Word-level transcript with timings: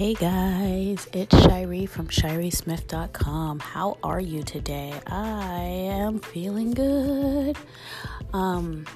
Hey 0.00 0.14
guys, 0.14 1.06
it's 1.12 1.34
Shiree 1.34 1.86
from 1.86 2.08
ShireeSmith.com. 2.08 3.58
How 3.58 3.98
are 4.02 4.18
you 4.18 4.42
today? 4.42 4.98
I 5.06 5.58
am 5.60 6.20
feeling 6.20 6.70
good. 6.70 7.58
Um, 8.32 8.86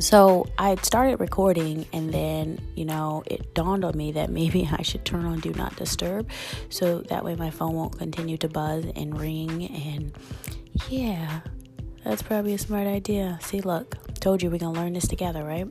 so 0.00 0.48
I 0.58 0.74
started 0.82 1.20
recording, 1.20 1.86
and 1.92 2.12
then 2.12 2.58
you 2.74 2.86
know 2.86 3.22
it 3.26 3.54
dawned 3.54 3.84
on 3.84 3.96
me 3.96 4.10
that 4.10 4.30
maybe 4.40 4.68
I 4.72 4.82
should 4.82 5.04
turn 5.04 5.24
on 5.26 5.38
Do 5.38 5.52
Not 5.52 5.76
Disturb, 5.76 6.28
so 6.70 7.02
that 7.02 7.24
way 7.24 7.36
my 7.36 7.50
phone 7.50 7.74
won't 7.74 7.96
continue 7.96 8.36
to 8.38 8.48
buzz 8.48 8.86
and 8.96 9.16
ring. 9.16 9.66
And 9.66 10.12
yeah, 10.88 11.42
that's 12.02 12.22
probably 12.22 12.54
a 12.54 12.58
smart 12.58 12.88
idea. 12.88 13.38
See, 13.42 13.60
look, 13.60 13.96
told 14.20 14.42
you 14.42 14.50
we're 14.50 14.58
gonna 14.58 14.78
learn 14.78 14.92
this 14.92 15.08
together, 15.08 15.44
right? 15.44 15.66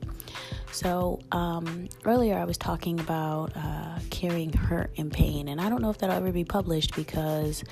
So, 0.72 1.20
um, 1.32 1.90
earlier 2.06 2.38
I 2.38 2.46
was 2.46 2.58
talking 2.58 3.00
about 3.00 3.56
uh, 3.56 4.00
carrying 4.10 4.54
hurt 4.54 4.92
and 4.98 5.12
pain, 5.12 5.48
and 5.48 5.60
I 5.60 5.70
don't 5.70 5.82
know 5.82 5.90
if 5.90 5.98
that'll 6.00 6.16
ever 6.16 6.32
be 6.32 6.44
published 6.44 6.96
because, 6.96 7.64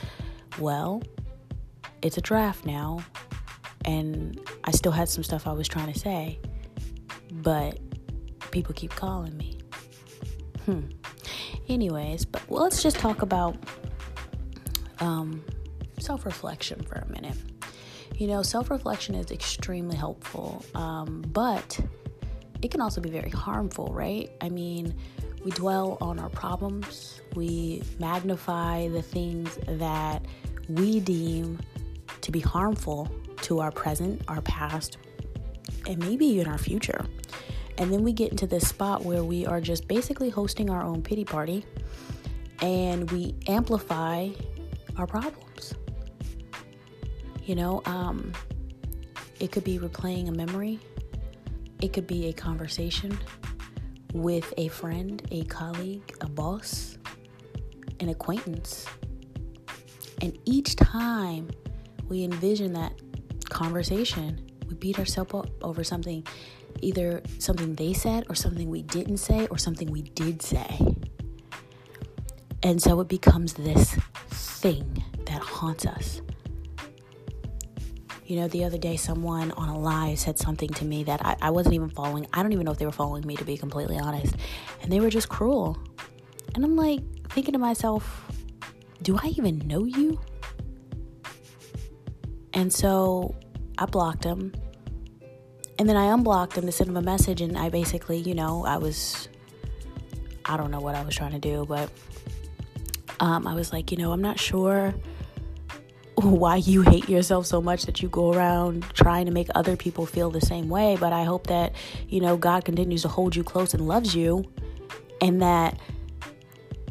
well, 0.60 1.04
it's 2.02 2.18
a 2.18 2.22
draft 2.22 2.66
now, 2.66 3.00
and 3.86 4.40
I 4.64 4.72
still 4.72 4.92
had 4.92 5.10
some 5.10 5.24
stuff 5.24 5.48
I 5.48 5.52
was 5.54 5.68
trying 5.68 5.92
to 5.92 6.00
say, 6.00 6.40
but 7.32 7.80
people 8.52 8.74
keep 8.74 8.92
calling 8.92 9.36
me. 9.38 9.58
Hmm. 10.66 10.82
Anyways, 11.70 12.26
but 12.26 12.48
well, 12.50 12.64
let's 12.64 12.82
just 12.82 12.98
talk 12.98 13.22
about 13.22 13.58
um, 15.00 15.44
self 16.00 16.26
reflection 16.26 16.82
for 16.84 16.96
a 16.96 17.08
minute. 17.12 17.38
You 18.18 18.26
know, 18.26 18.42
self 18.42 18.72
reflection 18.72 19.14
is 19.14 19.30
extremely 19.30 19.96
helpful, 19.96 20.66
um, 20.74 21.24
but 21.28 21.80
it 22.64 22.72
can 22.72 22.82
also 22.82 23.00
be 23.00 23.12
very 23.12 23.30
harmful, 23.30 23.92
right? 23.94 24.32
I 24.42 24.50
mean, 24.50 24.96
we 25.46 25.52
dwell 25.52 26.00
on 26.02 26.18
our 26.18 26.30
problems, 26.30 27.22
we 27.36 27.84
magnify 28.00 28.88
the 28.88 29.04
things 29.04 29.60
that 29.68 30.26
we 30.68 31.00
deem 31.00 31.60
to 32.22 32.32
be 32.32 32.40
harmful 32.40 33.08
to 33.44 33.60
our 33.60 33.72
present, 33.72 34.24
our 34.28 34.42
past, 34.42 34.98
and 35.86 36.00
maybe 36.00 36.26
even 36.26 36.48
our 36.48 36.58
future. 36.58 37.06
And 37.78 37.94
then 37.94 38.02
we 38.04 38.14
get 38.14 38.32
into 38.32 38.48
this 38.48 38.68
spot 38.68 39.06
where 39.06 39.24
we 39.24 39.46
are 39.46 39.62
just 39.62 39.88
basically 39.88 40.30
hosting 40.30 40.72
our 40.72 40.82
own 40.82 41.04
pity 41.04 41.24
party 41.24 41.64
and 42.62 43.10
we 43.12 43.36
amplify 43.48 44.30
our 44.98 45.06
problems. 45.06 45.76
You 47.48 47.56
know, 47.56 47.82
um, 47.86 48.32
it 49.40 49.52
could 49.52 49.64
be 49.64 49.80
replaying 49.80 50.28
a 50.28 50.32
memory 50.32 50.80
it 51.82 51.94
could 51.94 52.08
be 52.08 52.28
a 52.28 52.34
conversation 52.34 53.18
with 54.14 54.52
a 54.58 54.68
friend, 54.70 55.22
a 55.32 55.44
colleague, 55.46 56.16
a 56.22 56.28
boss, 56.28 56.98
an 58.00 58.10
acquaintance. 58.10 58.88
And 60.22 60.38
each 60.46 60.76
time 60.76 61.50
we 62.08 62.24
envision 62.24 62.74
that 62.74 62.94
conversation, 63.50 64.50
we 64.68 64.74
beat 64.74 64.98
ourselves 64.98 65.36
up 65.36 65.50
over 65.62 65.84
something, 65.84 66.26
either 66.82 67.22
something 67.38 67.76
they 67.76 67.94
said, 67.94 68.26
or 68.28 68.34
something 68.34 68.70
we 68.70 68.82
didn't 68.82 69.18
say, 69.18 69.46
or 69.52 69.60
something 69.60 69.92
we 69.92 70.02
did 70.02 70.42
say. 70.42 70.80
And 72.64 72.82
so 72.82 73.00
it 73.02 73.08
becomes 73.08 73.54
this 73.54 73.96
thing 74.32 75.04
that 75.26 75.42
haunts 75.42 75.86
us. 75.86 76.22
You 78.28 78.36
know, 78.36 78.50
the 78.50 78.66
other 78.66 78.78
day, 78.78 78.98
someone 78.98 79.52
on 79.52 79.70
a 79.70 79.80
live 79.80 80.20
said 80.20 80.38
something 80.38 80.68
to 80.72 80.84
me 80.84 81.06
that 81.06 81.26
I, 81.26 81.38
I 81.44 81.50
wasn't 81.50 81.76
even 81.76 81.90
following. 81.90 82.28
I 82.34 82.44
don't 82.44 82.52
even 82.52 82.66
know 82.66 82.74
if 82.74 82.78
they 82.78 82.86
were 82.86 82.92
following 82.92 83.26
me, 83.26 83.38
to 83.38 83.46
be 83.46 83.58
completely 83.58 83.98
honest. 83.98 84.36
And 84.82 84.92
they 84.92 85.00
were 85.00 85.10
just 85.10 85.30
cruel. 85.30 85.78
And 86.54 86.66
I'm 86.66 86.76
like, 86.76 87.00
thinking 87.30 87.54
to 87.54 87.58
myself, 87.58 88.26
do 89.02 89.18
I 89.18 89.28
even 89.38 89.60
know 89.60 89.86
you? 89.86 90.20
And 92.54 92.72
so 92.72 93.34
I 93.78 93.86
blocked 93.86 94.26
him. 94.26 94.54
And 95.80 95.88
then 95.88 95.96
I 95.96 96.14
unblocked 96.14 96.58
him 96.58 96.66
to 96.66 96.72
send 96.74 96.90
him 96.90 96.98
a 96.98 97.02
message. 97.02 97.40
And 97.40 97.58
I 97.58 97.70
basically, 97.70 98.18
you 98.18 98.36
know, 98.36 98.66
I 98.66 98.76
was, 98.76 99.30
I 100.44 100.58
don't 100.58 100.72
know 100.72 100.82
what 100.82 100.96
I 100.96 101.04
was 101.04 101.16
trying 101.16 101.32
to 101.32 101.40
do, 101.40 101.66
but 101.66 101.90
um, 103.22 103.48
I 103.48 103.54
was 103.54 103.72
like, 103.72 103.90
you 103.90 103.98
know, 103.98 104.12
I'm 104.12 104.22
not 104.22 104.38
sure 104.38 104.94
why 106.24 106.56
you 106.56 106.82
hate 106.82 107.08
yourself 107.08 107.46
so 107.46 107.62
much 107.62 107.86
that 107.86 108.02
you 108.02 108.10
go 108.10 108.34
around 108.34 108.84
trying 108.94 109.28
to 109.28 109.32
make 109.32 109.48
other 109.54 109.76
people 109.76 110.06
feel 110.06 110.32
the 110.32 110.42
same 110.42 110.68
way. 110.68 110.98
But 111.00 111.14
I 111.14 111.24
hope 111.24 111.48
that, 111.48 111.74
you 112.10 112.22
know, 112.22 112.38
God 112.38 112.66
continues 112.66 113.04
to 113.04 113.08
hold 113.08 113.36
you 113.36 113.44
close 113.44 113.74
and 113.76 113.88
loves 113.88 114.16
you 114.16 114.44
and 115.22 115.42
that 115.44 115.80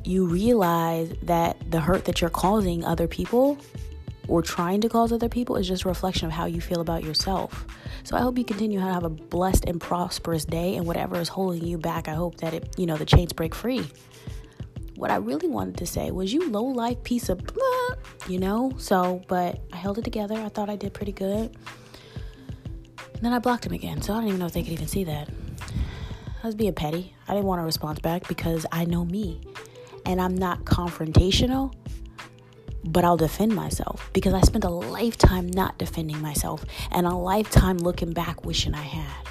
you 0.04 0.26
realize 0.26 1.12
that 1.22 1.70
the 1.70 1.80
hurt 1.80 2.04
that 2.04 2.20
you're 2.20 2.30
causing 2.30 2.84
other 2.84 3.08
people 3.08 3.58
or 4.28 4.42
trying 4.42 4.80
to 4.80 4.88
cause 4.88 5.12
other 5.12 5.28
people 5.28 5.56
is 5.56 5.66
just 5.66 5.84
a 5.84 5.88
reflection 5.88 6.26
of 6.26 6.32
how 6.32 6.46
you 6.46 6.60
feel 6.60 6.80
about 6.80 7.02
yourself. 7.02 7.66
So 8.04 8.16
I 8.16 8.20
hope 8.20 8.38
you 8.38 8.44
continue 8.44 8.78
to 8.78 8.84
have 8.84 9.02
a 9.02 9.08
blessed 9.08 9.64
and 9.64 9.80
prosperous 9.80 10.44
day 10.44 10.76
and 10.76 10.86
whatever 10.86 11.18
is 11.18 11.28
holding 11.28 11.64
you 11.64 11.78
back, 11.78 12.06
I 12.06 12.14
hope 12.14 12.36
that 12.36 12.54
it, 12.54 12.74
you 12.76 12.86
know, 12.86 12.96
the 12.96 13.04
chains 13.04 13.32
break 13.32 13.56
free 13.56 13.88
what 14.96 15.10
I 15.10 15.16
really 15.16 15.48
wanted 15.48 15.76
to 15.78 15.86
say 15.86 16.10
was, 16.10 16.32
you 16.32 16.48
low 16.50 16.64
life 16.64 17.02
piece 17.02 17.28
of, 17.28 17.38
blah, 17.38 17.96
you 18.28 18.38
know? 18.38 18.72
So, 18.78 19.22
but 19.28 19.60
I 19.72 19.76
held 19.76 19.98
it 19.98 20.04
together. 20.04 20.34
I 20.34 20.48
thought 20.48 20.70
I 20.70 20.76
did 20.76 20.94
pretty 20.94 21.12
good. 21.12 21.56
And 23.14 23.22
then 23.22 23.32
I 23.32 23.38
blocked 23.38 23.66
him 23.66 23.72
again. 23.72 24.02
So 24.02 24.12
I 24.12 24.16
don't 24.18 24.28
even 24.28 24.40
know 24.40 24.46
if 24.46 24.52
they 24.52 24.62
could 24.62 24.72
even 24.72 24.88
see 24.88 25.04
that. 25.04 25.28
I 26.42 26.46
was 26.46 26.54
being 26.54 26.74
petty. 26.74 27.14
I 27.28 27.34
didn't 27.34 27.46
want 27.46 27.60
a 27.60 27.64
response 27.64 27.98
back 27.98 28.28
because 28.28 28.66
I 28.72 28.84
know 28.84 29.04
me. 29.04 29.40
And 30.04 30.20
I'm 30.20 30.34
not 30.34 30.64
confrontational, 30.64 31.74
but 32.84 33.04
I'll 33.04 33.16
defend 33.16 33.54
myself 33.54 34.08
because 34.12 34.32
I 34.32 34.40
spent 34.42 34.64
a 34.64 34.70
lifetime 34.70 35.48
not 35.48 35.78
defending 35.78 36.20
myself 36.22 36.64
and 36.92 37.06
a 37.06 37.14
lifetime 37.14 37.78
looking 37.78 38.12
back 38.12 38.44
wishing 38.44 38.74
I 38.74 38.82
had. 38.82 39.28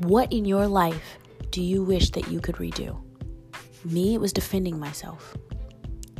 What 0.00 0.32
in 0.32 0.44
your 0.44 0.66
life 0.66 1.18
do 1.50 1.62
you 1.62 1.84
wish 1.84 2.10
that 2.10 2.28
you 2.28 2.40
could 2.40 2.56
redo? 2.56 3.05
Me, 3.86 4.14
it 4.14 4.20
was 4.20 4.32
defending 4.32 4.80
myself, 4.80 5.36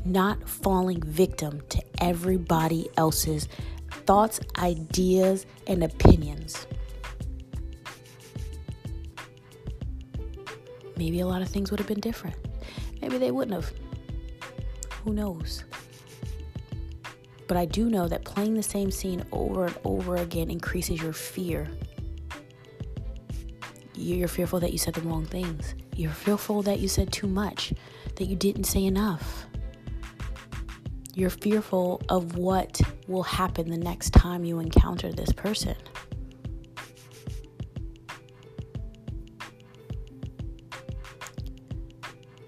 not 0.04 0.48
falling 0.48 1.02
victim 1.02 1.60
to 1.68 1.82
everybody 2.00 2.88
else's 2.96 3.48
thoughts, 4.06 4.38
ideas, 4.58 5.46
and 5.66 5.82
opinions. 5.82 6.66
Maybe 10.96 11.18
a 11.20 11.26
lot 11.26 11.42
of 11.42 11.48
things 11.48 11.72
would 11.72 11.80
have 11.80 11.88
been 11.88 12.00
different. 12.00 12.36
Maybe 13.02 13.18
they 13.18 13.32
wouldn't 13.32 13.54
have. 13.54 13.72
Who 15.04 15.12
knows? 15.12 15.64
But 17.48 17.56
I 17.56 17.64
do 17.64 17.90
know 17.90 18.06
that 18.06 18.24
playing 18.24 18.54
the 18.54 18.62
same 18.62 18.92
scene 18.92 19.24
over 19.32 19.66
and 19.66 19.78
over 19.84 20.16
again 20.16 20.50
increases 20.50 21.02
your 21.02 21.12
fear. 21.12 21.68
You're 23.94 24.28
fearful 24.28 24.60
that 24.60 24.72
you 24.72 24.78
said 24.78 24.94
the 24.94 25.00
wrong 25.00 25.26
things. 25.26 25.74
You're 25.96 26.12
fearful 26.12 26.60
that 26.64 26.80
you 26.80 26.88
said 26.88 27.10
too 27.10 27.26
much, 27.26 27.72
that 28.16 28.26
you 28.26 28.36
didn't 28.36 28.64
say 28.64 28.84
enough. 28.84 29.46
You're 31.14 31.30
fearful 31.30 32.02
of 32.10 32.36
what 32.36 32.78
will 33.08 33.22
happen 33.22 33.70
the 33.70 33.78
next 33.78 34.12
time 34.12 34.44
you 34.44 34.58
encounter 34.58 35.10
this 35.10 35.32
person. 35.32 35.74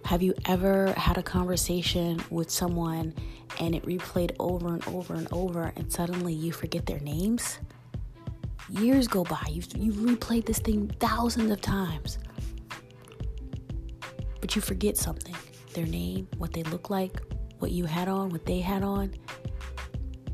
Have 0.05 0.23
you 0.23 0.35
ever 0.45 0.93
had 0.93 1.17
a 1.17 1.23
conversation 1.23 2.21
with 2.29 2.51
someone 2.51 3.15
and 3.59 3.75
it 3.75 3.83
replayed 3.87 4.37
over 4.39 4.75
and 4.75 4.87
over 4.89 5.15
and 5.15 5.27
over, 5.33 5.73
and 5.75 5.91
suddenly 5.91 6.35
you 6.35 6.53
forget 6.53 6.85
their 6.85 7.01
names? 7.01 7.61
Years 8.69 9.09
go 9.09 9.25
by, 9.25 9.43
you've, 9.49 9.75
you've 9.75 9.97
replayed 9.97 10.45
this 10.45 10.59
thing 10.59 10.95
thousands 11.01 11.51
of 11.51 11.63
times 11.63 12.19
you 14.59 14.63
forget 14.63 14.97
something 14.97 15.37
their 15.75 15.87
name, 15.87 16.27
what 16.39 16.53
they 16.53 16.65
look 16.65 16.91
like, 16.91 17.23
what 17.61 17.71
you 17.71 17.85
had 17.85 18.09
on, 18.09 18.31
what 18.31 18.45
they 18.45 18.59
had 18.59 18.83
on, 18.83 19.15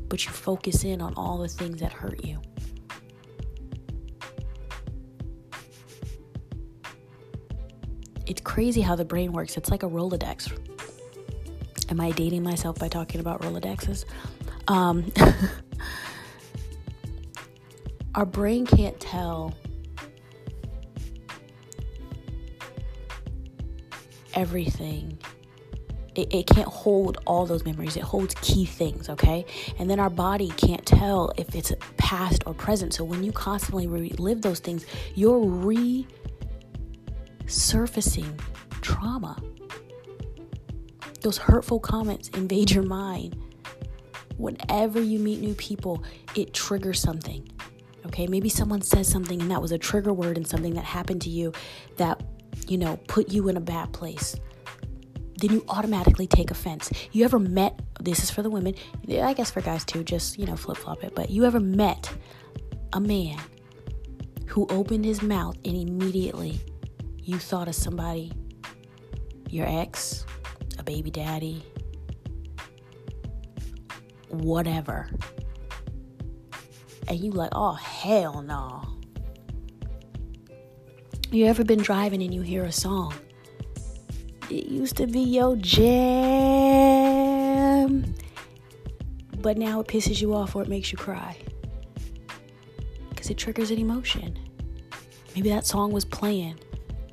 but 0.09 0.25
you 0.25 0.31
focus 0.31 0.83
in 0.83 0.99
on 0.99 1.13
all 1.15 1.37
the 1.37 1.47
things 1.47 1.79
that 1.79 1.93
hurt 1.93 2.25
you. 2.25 2.41
It's 8.25 8.41
crazy 8.41 8.81
how 8.81 8.95
the 8.95 9.05
brain 9.05 9.31
works. 9.31 9.57
It's 9.57 9.69
like 9.69 9.83
a 9.83 9.87
Rolodex. 9.87 10.51
Am 11.91 12.01
I 12.01 12.09
dating 12.09 12.41
myself 12.41 12.79
by 12.79 12.87
talking 12.87 13.21
about 13.21 13.41
Rolodexes? 13.41 14.05
Um, 14.67 15.11
our 18.15 18.25
brain 18.25 18.65
can't 18.65 18.99
tell 18.99 19.53
everything. 24.35 25.17
It, 26.15 26.33
it, 26.33 26.47
can't 26.47 26.67
hold 26.67 27.17
all 27.25 27.45
those 27.45 27.65
memories. 27.65 27.97
It 27.97 28.03
holds 28.03 28.35
key 28.35 28.65
things, 28.65 29.09
okay? 29.09 29.45
And 29.79 29.89
then 29.89 29.99
our 29.99 30.09
body 30.09 30.49
can't 30.55 30.85
tell 30.85 31.33
if 31.35 31.53
it's 31.55 31.73
past 31.97 32.43
or 32.45 32.53
present. 32.53 32.93
So 32.93 33.03
when 33.03 33.21
you 33.21 33.33
constantly 33.33 33.87
relive 33.87 34.41
those 34.41 34.59
things, 34.59 34.85
you're 35.13 35.43
resurfacing 37.45 38.39
trauma. 38.81 39.41
Those 41.19 41.37
hurtful 41.37 41.79
comments 41.79 42.29
invade 42.29 42.71
your 42.71 42.83
mind. 42.83 43.35
Whenever 44.37 45.01
you 45.01 45.19
meet 45.19 45.41
new 45.41 45.55
people, 45.55 46.03
it 46.35 46.53
triggers 46.53 46.99
something. 46.99 47.49
Okay, 48.05 48.27
maybe 48.27 48.47
someone 48.47 48.81
says 48.81 49.07
something 49.07 49.41
and 49.41 49.49
that 49.49 49.61
was 49.61 49.71
a 49.71 49.77
trigger 49.77 50.13
word 50.13 50.37
and 50.37 50.47
something 50.47 50.75
that 50.75 50.83
happened 50.83 51.21
to 51.23 51.29
you 51.29 51.51
that, 51.97 52.21
you 52.69 52.77
know, 52.77 52.97
put 53.07 53.29
you 53.29 53.47
in 53.47 53.57
a 53.57 53.61
bad 53.61 53.93
place. 53.93 54.35
Then 55.37 55.51
you 55.51 55.65
automatically 55.67 56.27
take 56.27 56.49
offense. 56.51 56.89
You 57.11 57.25
ever 57.25 57.39
met, 57.39 57.79
this 57.99 58.23
is 58.23 58.31
for 58.31 58.41
the 58.41 58.49
women, 58.49 58.75
I 59.09 59.33
guess 59.33 59.51
for 59.51 59.61
guys 59.61 59.83
too, 59.83 60.03
just, 60.03 60.39
you 60.39 60.45
know, 60.45 60.55
flip 60.55 60.77
flop 60.77 61.03
it, 61.03 61.13
but 61.13 61.29
you 61.29 61.45
ever 61.45 61.59
met 61.59 62.13
a 62.93 62.99
man 62.99 63.37
who 64.47 64.65
opened 64.69 65.03
his 65.03 65.21
mouth 65.21 65.57
and 65.65 65.75
immediately 65.75 66.61
you 67.17 67.37
thought 67.37 67.67
of 67.67 67.75
somebody, 67.75 68.31
your 69.49 69.67
ex, 69.67 70.25
a 70.79 70.83
baby 70.83 71.11
daddy, 71.11 71.63
whatever. 74.29 75.09
And 77.07 77.19
you 77.19 77.31
like, 77.31 77.51
oh 77.51 77.73
hell 77.73 78.41
no. 78.41 78.94
You 81.35 81.45
ever 81.47 81.63
been 81.65 81.81
driving 81.81 82.21
and 82.23 82.33
you 82.33 82.39
hear 82.39 82.63
a 82.63 82.71
song? 82.71 83.13
It 84.49 84.67
used 84.67 84.95
to 84.95 85.05
be 85.05 85.19
your 85.19 85.57
jam. 85.57 85.85
But 89.39 89.57
now 89.57 89.81
it 89.81 89.87
pisses 89.87 90.21
you 90.21 90.33
off 90.33 90.55
or 90.55 90.61
it 90.61 90.69
makes 90.69 90.93
you 90.93 90.97
cry. 90.97 91.37
Because 93.09 93.29
it 93.29 93.37
triggers 93.37 93.69
an 93.69 93.79
emotion. 93.79 94.39
Maybe 95.35 95.49
that 95.49 95.67
song 95.67 95.91
was 95.91 96.05
playing 96.05 96.57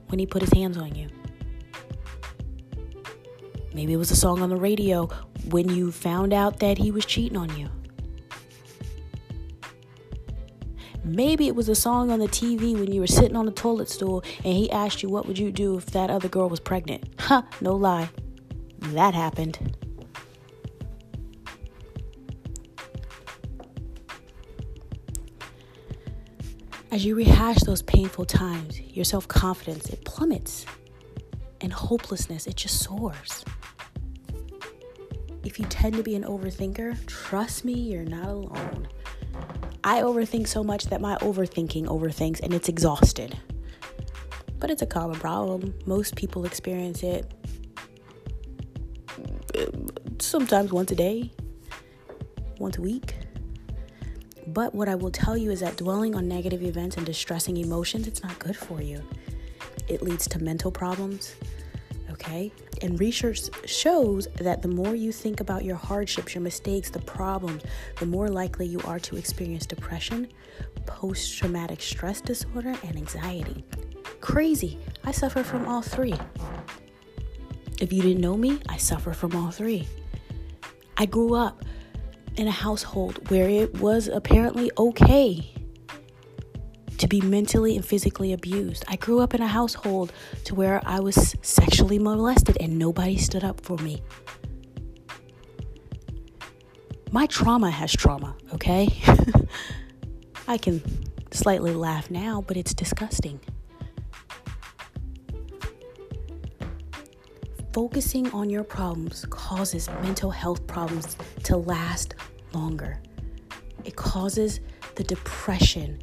when 0.06 0.20
he 0.20 0.26
put 0.26 0.40
his 0.40 0.52
hands 0.52 0.76
on 0.76 0.94
you. 0.94 1.08
Maybe 3.74 3.92
it 3.92 3.96
was 3.96 4.12
a 4.12 4.16
song 4.16 4.40
on 4.40 4.50
the 4.50 4.56
radio 4.56 5.08
when 5.50 5.68
you 5.68 5.90
found 5.90 6.32
out 6.32 6.60
that 6.60 6.78
he 6.78 6.92
was 6.92 7.04
cheating 7.04 7.36
on 7.36 7.58
you. 7.58 7.68
Maybe 11.04 11.48
it 11.48 11.56
was 11.56 11.68
a 11.68 11.74
song 11.74 12.10
on 12.10 12.20
the 12.20 12.28
TV 12.28 12.74
when 12.74 12.92
you 12.92 13.00
were 13.00 13.06
sitting 13.06 13.36
on 13.36 13.46
the 13.46 13.52
toilet 13.52 13.88
stool 13.88 14.22
and 14.44 14.54
he 14.54 14.70
asked 14.70 15.02
you 15.02 15.08
what 15.08 15.26
would 15.26 15.38
you 15.38 15.50
do 15.50 15.76
if 15.76 15.86
that 15.86 16.10
other 16.10 16.28
girl 16.28 16.48
was 16.48 16.60
pregnant. 16.60 17.04
Huh, 17.18 17.42
no 17.60 17.74
lie. 17.74 18.08
That 18.78 19.14
happened. 19.14 19.58
As 26.92 27.06
you 27.06 27.14
rehash 27.14 27.56
those 27.60 27.80
painful 27.80 28.26
times, 28.26 28.78
your 28.80 29.06
self 29.06 29.26
confidence 29.26 29.88
it 29.88 30.04
plummets, 30.04 30.66
and 31.62 31.72
hopelessness 31.72 32.46
it 32.46 32.54
just 32.54 32.80
soars. 32.84 33.44
If 35.42 35.58
you 35.58 35.64
tend 35.66 35.96
to 35.96 36.02
be 36.02 36.14
an 36.14 36.24
overthinker, 36.24 37.06
trust 37.06 37.64
me, 37.64 37.72
you're 37.72 38.04
not 38.04 38.28
alone. 38.28 38.88
I 39.84 40.00
overthink 40.02 40.46
so 40.46 40.62
much 40.62 40.86
that 40.86 41.00
my 41.00 41.16
overthinking 41.16 41.86
overthinks 41.86 42.40
and 42.40 42.54
it's 42.54 42.68
exhausted. 42.68 43.36
But 44.60 44.70
it's 44.70 44.82
a 44.82 44.86
common 44.86 45.18
problem. 45.18 45.74
Most 45.86 46.14
people 46.14 46.44
experience 46.44 47.02
it 47.02 47.32
mm, 49.08 50.22
sometimes 50.22 50.72
once 50.72 50.92
a 50.92 50.94
day, 50.94 51.32
once 52.58 52.78
a 52.78 52.80
week. 52.82 53.16
But 54.46 54.74
what 54.74 54.88
I 54.88 54.94
will 54.94 55.10
tell 55.10 55.36
you 55.36 55.50
is 55.50 55.60
that 55.60 55.76
dwelling 55.76 56.14
on 56.14 56.28
negative 56.28 56.62
events 56.62 56.96
and 56.96 57.04
distressing 57.04 57.56
emotions, 57.56 58.06
it's 58.06 58.22
not 58.22 58.38
good 58.38 58.56
for 58.56 58.80
you. 58.80 59.02
It 59.88 60.02
leads 60.02 60.28
to 60.28 60.38
mental 60.38 60.70
problems, 60.70 61.34
okay? 62.22 62.52
And 62.80 62.98
research 62.98 63.40
shows 63.66 64.28
that 64.36 64.62
the 64.62 64.68
more 64.68 64.94
you 64.94 65.12
think 65.12 65.40
about 65.40 65.64
your 65.64 65.76
hardships, 65.76 66.34
your 66.34 66.42
mistakes, 66.42 66.90
the 66.90 67.00
problems, 67.00 67.62
the 67.98 68.06
more 68.06 68.28
likely 68.28 68.66
you 68.66 68.80
are 68.84 68.98
to 69.00 69.16
experience 69.16 69.66
depression, 69.66 70.28
post 70.86 71.36
traumatic 71.38 71.80
stress 71.80 72.20
disorder, 72.20 72.74
and 72.84 72.96
anxiety. 72.96 73.64
Crazy. 74.20 74.78
I 75.04 75.12
suffer 75.12 75.42
from 75.42 75.66
all 75.66 75.82
three. 75.82 76.14
If 77.80 77.92
you 77.92 78.02
didn't 78.02 78.20
know 78.20 78.36
me, 78.36 78.60
I 78.68 78.76
suffer 78.76 79.12
from 79.12 79.34
all 79.34 79.50
three. 79.50 79.88
I 80.96 81.06
grew 81.06 81.34
up 81.34 81.64
in 82.36 82.46
a 82.46 82.52
household 82.52 83.28
where 83.30 83.48
it 83.48 83.80
was 83.80 84.08
apparently 84.08 84.70
okay 84.78 85.54
to 87.02 87.08
be 87.08 87.20
mentally 87.20 87.74
and 87.74 87.84
physically 87.84 88.32
abused. 88.32 88.84
I 88.86 88.94
grew 88.94 89.18
up 89.18 89.34
in 89.34 89.42
a 89.42 89.48
household 89.48 90.12
to 90.44 90.54
where 90.54 90.80
I 90.86 91.00
was 91.00 91.34
sexually 91.42 91.98
molested 91.98 92.56
and 92.60 92.78
nobody 92.78 93.16
stood 93.16 93.42
up 93.42 93.60
for 93.60 93.76
me. 93.78 94.04
My 97.10 97.26
trauma 97.26 97.72
has 97.72 97.92
trauma, 97.92 98.36
okay? 98.54 98.88
I 100.46 100.56
can 100.58 100.80
slightly 101.32 101.74
laugh 101.74 102.08
now, 102.08 102.44
but 102.46 102.56
it's 102.56 102.72
disgusting. 102.72 103.40
Focusing 107.72 108.30
on 108.30 108.48
your 108.48 108.62
problems 108.62 109.26
causes 109.28 109.90
mental 110.04 110.30
health 110.30 110.68
problems 110.68 111.16
to 111.42 111.56
last 111.56 112.14
longer. 112.54 113.02
It 113.84 113.96
causes 113.96 114.60
the 114.94 115.02
depression 115.02 115.98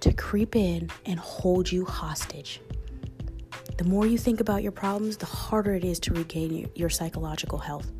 to 0.00 0.12
creep 0.12 0.56
in 0.56 0.90
and 1.04 1.18
hold 1.18 1.70
you 1.70 1.84
hostage. 1.84 2.60
The 3.78 3.84
more 3.84 4.06
you 4.06 4.16
think 4.16 4.40
about 4.40 4.62
your 4.62 4.72
problems, 4.72 5.16
the 5.16 5.26
harder 5.26 5.74
it 5.74 5.84
is 5.84 5.98
to 6.00 6.14
regain 6.14 6.70
your 6.74 6.88
psychological 6.88 7.58
health. 7.58 7.90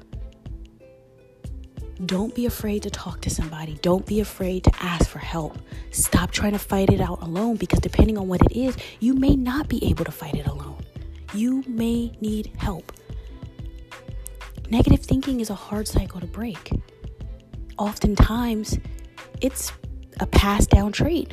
Don't 2.04 2.34
be 2.34 2.44
afraid 2.44 2.82
to 2.82 2.90
talk 2.90 3.22
to 3.22 3.30
somebody. 3.30 3.78
Don't 3.80 4.04
be 4.04 4.20
afraid 4.20 4.64
to 4.64 4.72
ask 4.80 5.08
for 5.08 5.18
help. 5.18 5.58
Stop 5.92 6.30
trying 6.30 6.52
to 6.52 6.58
fight 6.58 6.90
it 6.90 7.00
out 7.00 7.22
alone 7.22 7.56
because 7.56 7.80
depending 7.80 8.18
on 8.18 8.28
what 8.28 8.42
it 8.42 8.52
is, 8.52 8.76
you 9.00 9.14
may 9.14 9.34
not 9.34 9.68
be 9.68 9.82
able 9.88 10.04
to 10.04 10.12
fight 10.12 10.34
it 10.34 10.46
alone. 10.46 10.84
You 11.34 11.64
may 11.66 12.12
need 12.20 12.52
help. 12.58 12.92
Negative 14.68 15.00
thinking 15.00 15.40
is 15.40 15.48
a 15.48 15.54
hard 15.54 15.88
cycle 15.88 16.20
to 16.20 16.26
break. 16.26 16.70
Oftentimes, 17.78 18.78
it's 19.40 19.72
a 20.20 20.26
passed 20.26 20.70
down 20.70 20.92
trait. 20.92 21.32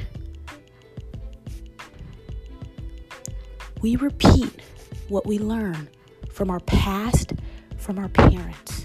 We 3.84 3.98
repeat 3.98 4.50
what 5.10 5.28
we 5.28 5.38
learn 5.38 5.90
from 6.32 6.50
our 6.50 6.62
past, 6.62 7.34
from 7.78 8.00
our 8.00 8.10
parents, 8.10 8.84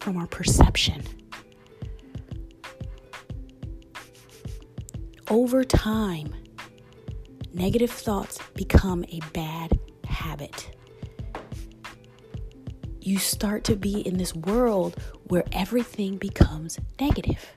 from 0.00 0.16
our 0.16 0.28
perception. 0.28 1.02
Over 5.28 5.64
time, 5.64 6.32
negative 7.52 7.90
thoughts 7.90 8.38
become 8.54 9.04
a 9.08 9.20
bad 9.32 9.76
habit 10.06 10.70
you 13.00 13.18
start 13.18 13.64
to 13.64 13.76
be 13.76 14.00
in 14.00 14.16
this 14.16 14.34
world 14.34 14.96
where 15.24 15.44
everything 15.52 16.16
becomes 16.16 16.78
negative. 16.98 17.52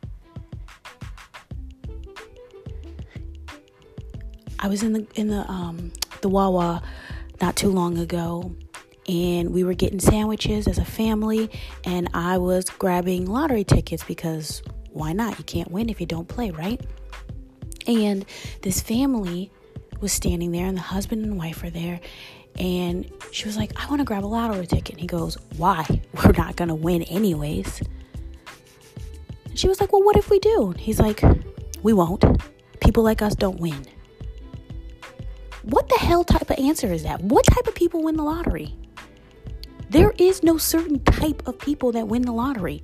I 4.59 4.67
was 4.67 4.83
in 4.83 4.93
the 4.93 5.07
in 5.15 5.27
the 5.27 5.49
um 5.49 5.91
the 6.21 6.29
Wawa 6.29 6.81
not 7.41 7.55
too 7.55 7.69
long 7.69 7.97
ago 7.97 8.55
and 9.07 9.53
we 9.53 9.63
were 9.63 9.73
getting 9.73 9.99
sandwiches 9.99 10.67
as 10.67 10.77
a 10.77 10.85
family 10.85 11.49
and 11.83 12.09
I 12.13 12.37
was 12.37 12.65
grabbing 12.65 13.25
lottery 13.25 13.63
tickets 13.63 14.03
because 14.03 14.61
why 14.91 15.13
not? 15.13 15.37
You 15.37 15.43
can't 15.43 15.71
win 15.71 15.89
if 15.89 16.01
you 16.01 16.07
don't 16.07 16.27
play, 16.27 16.51
right? 16.51 16.81
And 17.85 18.25
this 18.63 18.81
family 18.81 19.51
was 20.01 20.11
standing 20.11 20.51
there 20.51 20.65
and 20.65 20.75
the 20.75 20.81
husband 20.81 21.23
and 21.23 21.37
wife 21.37 21.63
were 21.63 21.69
there 21.69 21.99
and 22.59 23.09
she 23.31 23.45
was 23.45 23.55
like, 23.55 23.71
I 23.81 23.87
want 23.87 23.99
to 23.99 24.05
grab 24.05 24.25
a 24.25 24.27
lottery 24.27 24.65
ticket. 24.65 24.93
And 24.93 25.01
he 25.01 25.07
goes, 25.07 25.37
Why? 25.57 25.85
We're 26.13 26.31
not 26.31 26.55
going 26.55 26.69
to 26.69 26.75
win 26.75 27.03
anyways. 27.03 27.81
And 29.45 29.57
she 29.57 29.67
was 29.67 29.79
like, 29.79 29.91
Well, 29.91 30.03
what 30.03 30.17
if 30.17 30.29
we 30.29 30.39
do? 30.39 30.71
And 30.71 30.79
he's 30.79 30.99
like, 30.99 31.21
We 31.83 31.93
won't. 31.93 32.23
People 32.79 33.03
like 33.03 33.21
us 33.21 33.35
don't 33.35 33.59
win. 33.59 33.85
What 35.69 35.89
the 35.89 35.97
hell 35.99 36.23
type 36.23 36.49
of 36.49 36.57
answer 36.57 36.93
is 36.93 37.03
that? 37.03 37.21
What 37.21 37.45
type 37.45 37.67
of 37.67 37.75
people 37.75 38.03
win 38.03 38.15
the 38.15 38.23
lottery? 38.23 38.73
There 39.89 40.13
is 40.17 40.41
no 40.41 40.57
certain 40.57 41.03
type 41.03 41.45
of 41.45 41.59
people 41.59 41.91
that 41.91 42.07
win 42.07 42.21
the 42.21 42.31
lottery. 42.31 42.81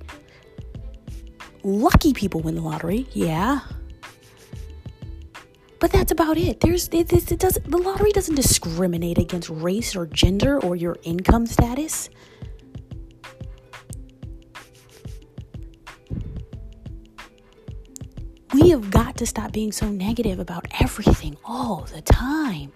Lucky 1.62 2.12
people 2.12 2.40
win 2.40 2.56
the 2.56 2.60
lottery, 2.60 3.06
yeah. 3.12 3.60
But 5.80 5.92
that's 5.92 6.12
about 6.12 6.36
it. 6.36 6.60
There's 6.60 6.88
it, 6.88 7.10
it, 7.10 7.32
it 7.32 7.38
does 7.38 7.58
the 7.64 7.78
lottery 7.78 8.12
doesn't 8.12 8.34
discriminate 8.34 9.16
against 9.16 9.48
race 9.48 9.96
or 9.96 10.06
gender 10.06 10.60
or 10.62 10.76
your 10.76 10.98
income 11.04 11.46
status. 11.46 12.10
We 18.64 18.70
have 18.70 18.90
got 18.90 19.18
to 19.18 19.26
stop 19.26 19.52
being 19.52 19.72
so 19.72 19.90
negative 19.90 20.38
about 20.38 20.66
everything 20.80 21.36
all 21.44 21.86
the 21.92 22.00
time. 22.00 22.72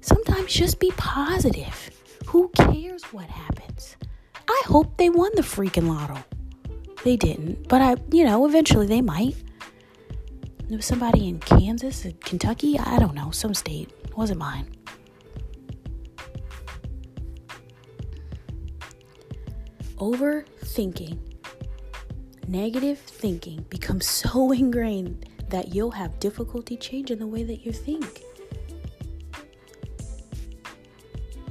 Sometimes 0.00 0.54
just 0.54 0.80
be 0.80 0.90
positive. 0.96 1.90
Who 2.28 2.48
cares 2.56 3.02
what 3.12 3.26
happens? 3.26 3.98
I 4.48 4.62
hope 4.64 4.96
they 4.96 5.10
won 5.10 5.30
the 5.34 5.42
freaking 5.42 5.86
lotto. 5.86 6.16
They 7.04 7.18
didn't, 7.18 7.68
but 7.68 7.82
I, 7.82 7.96
you 8.10 8.24
know, 8.24 8.46
eventually 8.46 8.86
they 8.86 9.02
might. 9.02 9.36
There 10.66 10.78
was 10.78 10.86
somebody 10.86 11.28
in 11.28 11.40
Kansas, 11.40 12.06
uh, 12.06 12.12
Kentucky, 12.20 12.78
I 12.78 12.98
don't 12.98 13.14
know, 13.14 13.30
some 13.30 13.52
state. 13.52 13.92
It 14.04 14.16
wasn't 14.16 14.38
mine. 14.38 14.74
Overthinking, 19.98 21.18
negative 22.48 22.98
thinking 22.98 23.64
becomes 23.68 24.08
so 24.08 24.52
ingrained 24.52 25.28
that 25.50 25.74
you'll 25.74 25.90
have 25.92 26.18
difficulty 26.18 26.76
changing 26.76 27.18
the 27.18 27.26
way 27.26 27.42
that 27.42 27.64
you 27.64 27.72
think. 27.72 28.22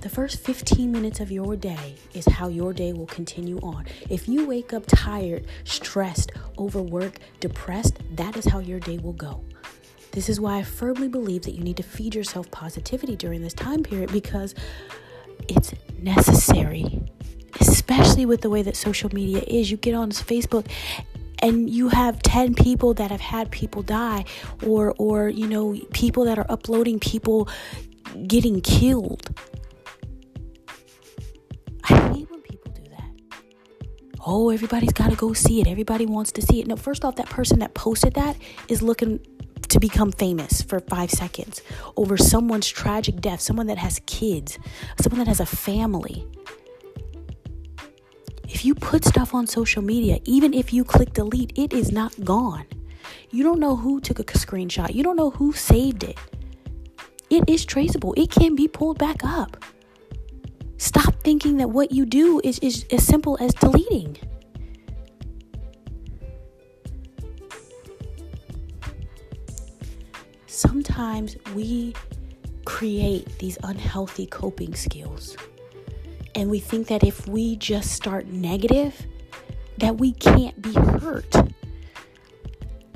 The 0.01 0.09
first 0.09 0.39
15 0.39 0.91
minutes 0.91 1.19
of 1.19 1.31
your 1.31 1.55
day 1.55 1.95
is 2.13 2.25
how 2.25 2.47
your 2.47 2.71
day 2.71 2.93
will 2.93 3.07
continue 3.07 3.57
on. 3.59 3.85
If 4.09 4.29
you 4.29 4.45
wake 4.45 4.71
up 4.71 4.83
tired, 4.87 5.47
stressed, 5.63 6.31
overworked, 6.57 7.19
depressed, 7.39 7.97
that 8.15 8.37
is 8.37 8.45
how 8.45 8.59
your 8.59 8.79
day 8.79 8.99
will 8.99 9.13
go. 9.13 9.43
This 10.11 10.29
is 10.29 10.39
why 10.39 10.59
I 10.59 10.63
firmly 10.63 11.07
believe 11.07 11.41
that 11.43 11.51
you 11.51 11.63
need 11.63 11.77
to 11.77 11.83
feed 11.83 12.15
yourself 12.15 12.49
positivity 12.51 13.15
during 13.15 13.41
this 13.41 13.53
time 13.53 13.83
period 13.83 14.11
because 14.11 14.55
it's 15.47 15.73
necessary, 15.99 17.01
especially 17.59 18.25
with 18.25 18.41
the 18.41 18.49
way 18.49 18.61
that 18.61 18.75
social 18.75 19.09
media 19.13 19.43
is. 19.47 19.71
You 19.71 19.77
get 19.77 19.93
on 19.93 20.11
Facebook 20.11 20.67
and 21.39 21.69
you 21.69 21.89
have 21.89 22.21
10 22.23 22.55
people 22.55 22.93
that 22.95 23.11
have 23.11 23.21
had 23.21 23.51
people 23.51 23.83
die 23.83 24.25
or 24.65 24.95
or 24.97 25.29
you 25.29 25.47
know 25.47 25.79
people 25.93 26.25
that 26.25 26.39
are 26.39 26.45
uploading 26.49 26.99
people 26.99 27.47
getting 28.25 28.59
killed 28.61 29.29
I 31.83 31.93
hate 32.13 32.29
when 32.29 32.41
people 32.41 32.71
do 32.73 32.81
that. 32.89 33.39
Oh, 34.25 34.49
everybody's 34.49 34.91
got 34.91 35.09
to 35.09 35.15
go 35.15 35.31
see 35.31 35.61
it. 35.61 35.67
Everybody 35.67 36.05
wants 36.05 36.33
to 36.33 36.41
see 36.41 36.59
it. 36.59 36.67
No, 36.67 36.75
first 36.75 37.05
off, 37.05 37.15
that 37.15 37.29
person 37.29 37.59
that 37.59 37.73
posted 37.75 38.13
that 38.15 38.35
is 38.67 38.81
looking 38.81 39.19
to 39.69 39.79
become 39.79 40.11
famous 40.11 40.61
for 40.61 40.79
five 40.81 41.11
seconds 41.11 41.61
over 41.95 42.17
someone's 42.17 42.67
tragic 42.67 43.21
death, 43.21 43.39
someone 43.41 43.67
that 43.67 43.77
has 43.77 44.01
kids, 44.05 44.57
someone 45.01 45.19
that 45.19 45.27
has 45.27 45.39
a 45.39 45.45
family. 45.45 46.25
If 48.47 48.63
you 48.63 48.75
put 48.75 49.03
stuff 49.03 49.35
on 49.35 49.45
social 49.45 49.81
media, 49.81 50.19
even 50.23 50.53
if 50.53 50.71
you 50.71 50.85
click 50.85 51.13
delete, 51.13 51.51
it 51.57 51.73
is 51.73 51.91
not 51.91 52.13
gone. 52.23 52.65
You 53.29 53.43
don't 53.43 53.59
know 53.59 53.75
who 53.75 53.99
took 53.99 54.19
a 54.19 54.23
screenshot, 54.23 54.93
you 54.93 55.03
don't 55.03 55.17
know 55.17 55.31
who 55.31 55.51
saved 55.51 56.03
it. 56.03 56.17
It 57.29 57.43
is 57.49 57.65
traceable, 57.65 58.13
it 58.15 58.31
can 58.31 58.55
be 58.55 58.69
pulled 58.69 58.97
back 58.97 59.23
up. 59.23 59.57
Stop 60.77 61.15
thinking 61.23 61.57
that 61.57 61.69
what 61.69 61.91
you 61.91 62.05
do 62.05 62.39
is, 62.43 62.57
is 62.59 62.85
as 62.89 63.05
simple 63.05 63.37
as 63.41 63.53
deleting. 63.53 64.17
Sometimes 70.45 71.35
we 71.53 71.93
create 72.63 73.27
these 73.39 73.57
unhealthy 73.63 74.25
coping 74.25 74.73
skills. 74.73 75.35
And 76.37 76.51
we 76.51 76.59
think 76.59 76.87
that 76.89 77.03
if 77.03 77.27
we 77.27 77.55
just 77.55 77.93
start 77.93 78.27
negative, 78.27 79.07
that 79.79 79.97
we 79.97 80.13
can't 80.13 80.61
be 80.61 80.71
hurt. 80.71 81.31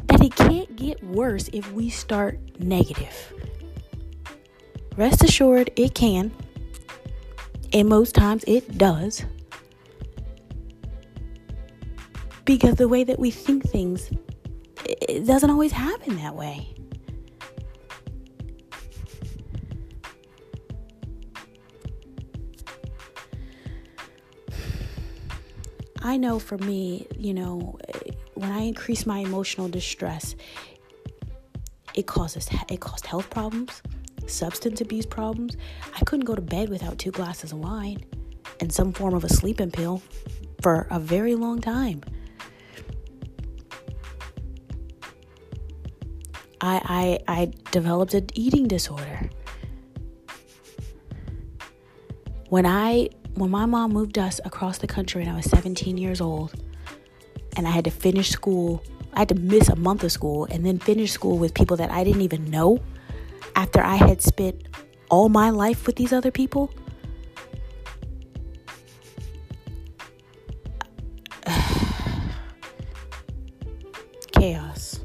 That 0.05 0.21
it 0.21 0.35
can't 0.35 0.75
get 0.75 1.03
worse 1.03 1.49
if 1.51 1.71
we 1.71 1.89
start 1.89 2.39
negative. 2.59 3.33
Rest 4.95 5.23
assured, 5.23 5.71
it 5.75 5.95
can. 5.95 6.31
And 7.73 7.89
most 7.89 8.13
times 8.13 8.43
it 8.45 8.77
does. 8.77 9.25
Because 12.45 12.75
the 12.75 12.87
way 12.87 13.03
that 13.03 13.17
we 13.17 13.31
think 13.31 13.67
things, 13.67 14.11
it 14.85 15.25
doesn't 15.25 15.49
always 15.49 15.71
happen 15.71 16.15
that 16.17 16.35
way. 16.35 16.70
I 26.01 26.17
know 26.17 26.39
for 26.39 26.57
me, 26.57 27.07
you 27.17 27.33
know, 27.33 27.77
when 28.33 28.51
I 28.51 28.61
increase 28.61 29.05
my 29.05 29.19
emotional 29.19 29.67
distress, 29.67 30.35
it 31.93 32.07
causes 32.07 32.49
it 32.69 32.79
caused 32.79 33.05
health 33.05 33.29
problems 33.29 33.81
substance 34.31 34.81
abuse 34.81 35.05
problems, 35.05 35.57
I 35.95 36.03
couldn't 36.05 36.25
go 36.25 36.35
to 36.35 36.41
bed 36.41 36.69
without 36.69 36.97
two 36.97 37.11
glasses 37.11 37.51
of 37.51 37.59
wine 37.59 38.03
and 38.59 38.71
some 38.71 38.93
form 38.93 39.13
of 39.13 39.23
a 39.23 39.29
sleeping 39.29 39.71
pill 39.71 40.01
for 40.61 40.87
a 40.89 40.99
very 40.99 41.35
long 41.35 41.59
time. 41.59 42.01
I, 46.63 47.19
I, 47.27 47.41
I 47.41 47.51
developed 47.71 48.13
an 48.13 48.27
eating 48.35 48.67
disorder. 48.67 49.29
When 52.49 52.65
I 52.65 53.09
when 53.35 53.49
my 53.49 53.65
mom 53.65 53.93
moved 53.93 54.17
us 54.17 54.39
across 54.43 54.77
the 54.77 54.87
country 54.87 55.21
and 55.21 55.31
I 55.31 55.35
was 55.35 55.45
17 55.45 55.97
years 55.97 56.19
old 56.21 56.53
and 57.55 57.67
I 57.67 57.71
had 57.71 57.85
to 57.85 57.91
finish 57.91 58.29
school, 58.29 58.83
I 59.13 59.19
had 59.19 59.29
to 59.29 59.35
miss 59.35 59.69
a 59.69 59.75
month 59.75 60.03
of 60.03 60.11
school 60.11 60.45
and 60.45 60.65
then 60.65 60.79
finish 60.79 61.11
school 61.11 61.37
with 61.37 61.53
people 61.53 61.77
that 61.77 61.91
I 61.91 62.03
didn't 62.03 62.21
even 62.21 62.49
know 62.49 62.79
after 63.55 63.81
I 63.81 63.95
had 63.95 64.21
spent 64.21 64.67
all 65.09 65.29
my 65.29 65.49
life 65.49 65.87
with 65.87 65.95
these 65.95 66.13
other 66.13 66.31
people? 66.31 66.73
Chaos. 74.31 74.99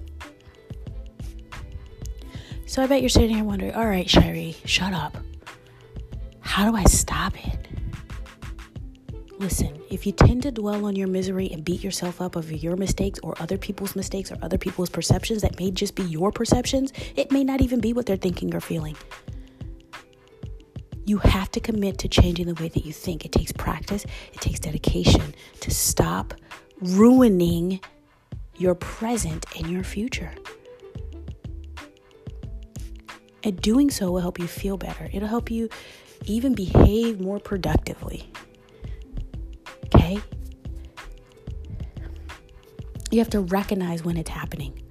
So 2.67 2.83
I 2.83 2.87
bet 2.87 3.01
you're 3.01 3.09
sitting 3.09 3.35
here 3.35 3.45
wondering, 3.45 3.75
all 3.75 3.87
right, 3.87 4.07
Shiree, 4.07 4.57
shut 4.67 4.93
up. 4.93 5.17
How 6.41 6.71
do 6.71 6.77
I 6.77 6.85
stop 6.85 7.35
it? 7.47 7.66
Listen, 9.39 9.79
if 9.91 10.07
you 10.07 10.13
tend 10.13 10.43
to 10.45 10.51
dwell 10.51 10.87
on 10.87 10.97
your 10.97 11.09
misery 11.09 11.51
and 11.53 11.63
beat 11.63 11.85
yourself 11.85 12.23
up 12.23 12.39
over 12.39 12.55
your 12.55 12.75
mistakes 12.75 13.21
or 13.23 13.35
other 13.39 13.59
people's 13.59 13.95
mistakes 13.95 14.33
or 14.33 14.39
other 14.41 14.57
people's 14.57 14.89
perceptions 14.89 15.43
that 15.43 15.59
may 15.61 15.71
just 15.71 15.95
be 15.95 16.05
your 16.05 16.33
perceptions, 16.33 16.91
it 17.17 17.31
may 17.31 17.45
not 17.45 17.61
even 17.61 17.79
be 17.79 17.93
what 17.93 18.07
they're 18.07 18.17
thinking 18.17 18.55
or 18.55 18.61
feeling. 18.61 18.97
You 21.05 21.19
have 21.19 21.51
to 21.53 21.61
commit 21.61 21.99
to 21.99 22.09
changing 22.09 22.47
the 22.47 22.55
way 22.55 22.69
that 22.69 22.87
you 22.87 22.93
think. 22.93 23.27
It 23.27 23.33
takes 23.33 23.53
practice, 23.53 24.07
it 24.33 24.41
takes 24.41 24.59
dedication 24.59 25.35
to 25.61 25.71
stop 25.71 26.33
ruining 26.81 27.81
your 28.57 28.75
present 28.75 29.45
and 29.55 29.71
your 29.71 29.85
future. 29.85 30.33
And 33.45 33.61
doing 33.61 33.91
so 33.91 34.11
will 34.11 34.23
help 34.23 34.39
you 34.39 34.47
feel 34.47 34.79
better. 34.79 35.11
It'll 35.13 35.29
help 35.29 35.51
you 35.51 35.69
even 36.25 36.55
behave 36.55 37.21
more 37.21 37.39
productively. 37.39 38.31
Okay? 40.07 40.21
You 43.11 43.19
have 43.19 43.31
to 43.31 43.41
recognize 43.41 44.05
when 44.05 44.17
it's 44.17 44.31
happening. 44.31 44.83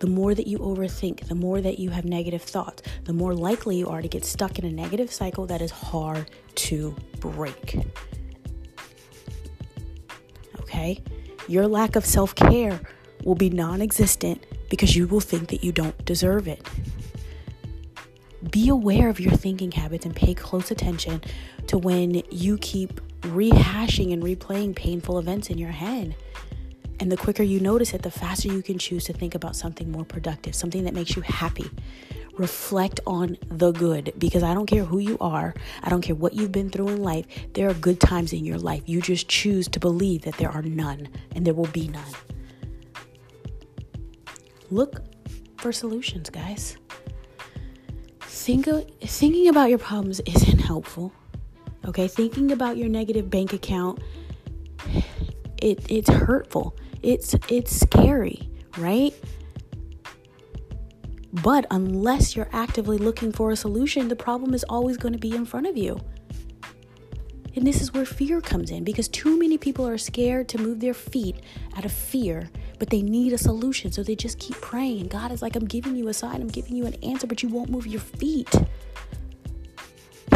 The 0.00 0.06
more 0.06 0.34
that 0.34 0.46
you 0.46 0.58
overthink, 0.58 1.26
the 1.26 1.34
more 1.34 1.60
that 1.60 1.78
you 1.78 1.90
have 1.90 2.04
negative 2.04 2.42
thoughts, 2.42 2.82
the 3.04 3.12
more 3.12 3.34
likely 3.34 3.76
you 3.76 3.88
are 3.88 4.00
to 4.00 4.08
get 4.08 4.24
stuck 4.24 4.58
in 4.58 4.64
a 4.64 4.70
negative 4.70 5.12
cycle 5.12 5.46
that 5.46 5.60
is 5.60 5.70
hard 5.70 6.30
to 6.54 6.94
break. 7.18 7.78
Okay? 10.60 11.02
Your 11.48 11.66
lack 11.66 11.96
of 11.96 12.06
self 12.06 12.34
care 12.34 12.80
will 13.24 13.34
be 13.34 13.50
non 13.50 13.82
existent 13.82 14.46
because 14.70 14.94
you 14.94 15.08
will 15.08 15.20
think 15.20 15.48
that 15.48 15.64
you 15.64 15.72
don't 15.72 16.04
deserve 16.04 16.46
it. 16.46 16.64
Be 18.50 18.68
aware 18.68 19.08
of 19.08 19.18
your 19.18 19.32
thinking 19.32 19.72
habits 19.72 20.06
and 20.06 20.14
pay 20.14 20.32
close 20.34 20.70
attention 20.70 21.22
to 21.66 21.76
when 21.76 22.22
you 22.30 22.56
keep 22.58 23.00
rehashing 23.22 24.12
and 24.12 24.22
replaying 24.22 24.76
painful 24.76 25.18
events 25.18 25.50
in 25.50 25.58
your 25.58 25.70
head. 25.70 26.14
And 27.00 27.10
the 27.12 27.16
quicker 27.16 27.42
you 27.42 27.60
notice 27.60 27.94
it, 27.94 28.02
the 28.02 28.10
faster 28.10 28.48
you 28.48 28.62
can 28.62 28.78
choose 28.78 29.04
to 29.04 29.12
think 29.12 29.34
about 29.34 29.56
something 29.56 29.90
more 29.90 30.04
productive, 30.04 30.54
something 30.54 30.84
that 30.84 30.94
makes 30.94 31.16
you 31.16 31.22
happy. 31.22 31.70
Reflect 32.36 33.00
on 33.06 33.36
the 33.48 33.72
good 33.72 34.12
because 34.18 34.44
I 34.44 34.54
don't 34.54 34.66
care 34.66 34.84
who 34.84 34.98
you 34.98 35.16
are, 35.20 35.54
I 35.82 35.90
don't 35.90 36.02
care 36.02 36.14
what 36.14 36.34
you've 36.34 36.52
been 36.52 36.70
through 36.70 36.88
in 36.88 37.02
life, 37.02 37.26
there 37.54 37.68
are 37.68 37.74
good 37.74 38.00
times 38.00 38.32
in 38.32 38.44
your 38.44 38.58
life. 38.58 38.82
You 38.86 39.00
just 39.00 39.28
choose 39.28 39.66
to 39.68 39.80
believe 39.80 40.22
that 40.22 40.36
there 40.36 40.50
are 40.50 40.62
none 40.62 41.08
and 41.34 41.44
there 41.44 41.54
will 41.54 41.66
be 41.66 41.88
none. 41.88 42.14
Look 44.70 45.02
for 45.56 45.72
solutions, 45.72 46.30
guys. 46.30 46.76
Think 48.48 48.66
thinking 49.02 49.48
about 49.48 49.68
your 49.68 49.78
problems 49.78 50.20
isn't 50.20 50.60
helpful. 50.60 51.12
Okay, 51.84 52.08
thinking 52.08 52.50
about 52.50 52.78
your 52.78 52.88
negative 52.88 53.28
bank 53.28 53.52
account, 53.52 54.00
it 55.60 55.84
it's 55.90 56.08
hurtful. 56.08 56.74
It's 57.02 57.34
it's 57.50 57.78
scary, 57.78 58.48
right? 58.78 59.12
But 61.30 61.66
unless 61.70 62.36
you're 62.36 62.48
actively 62.54 62.96
looking 62.96 63.32
for 63.32 63.50
a 63.50 63.56
solution, 63.56 64.08
the 64.08 64.16
problem 64.16 64.54
is 64.54 64.64
always 64.70 64.96
going 64.96 65.12
to 65.12 65.18
be 65.18 65.36
in 65.36 65.44
front 65.44 65.66
of 65.66 65.76
you. 65.76 66.00
And 67.54 67.66
this 67.66 67.82
is 67.82 67.92
where 67.92 68.06
fear 68.06 68.40
comes 68.40 68.70
in 68.70 68.82
because 68.82 69.08
too 69.08 69.38
many 69.38 69.58
people 69.58 69.86
are 69.86 69.98
scared 69.98 70.48
to 70.48 70.58
move 70.58 70.80
their 70.80 70.94
feet 70.94 71.36
out 71.76 71.84
of 71.84 71.92
fear, 71.92 72.48
but 72.78 72.90
they 72.90 73.02
need 73.02 73.32
a 73.32 73.38
solution. 73.38 73.92
So 73.92 74.02
they 74.02 74.16
just 74.16 74.38
keep 74.38 74.60
praying. 74.60 75.08
God 75.08 75.32
is 75.32 75.42
like, 75.42 75.56
I'm 75.56 75.66
giving 75.66 75.96
you 75.96 76.08
a 76.08 76.14
sign, 76.14 76.40
I'm 76.40 76.48
giving 76.48 76.76
you 76.76 76.86
an 76.86 76.94
answer, 77.02 77.26
but 77.26 77.42
you 77.42 77.48
won't 77.48 77.70
move 77.70 77.86
your 77.86 78.00
feet. 78.00 78.54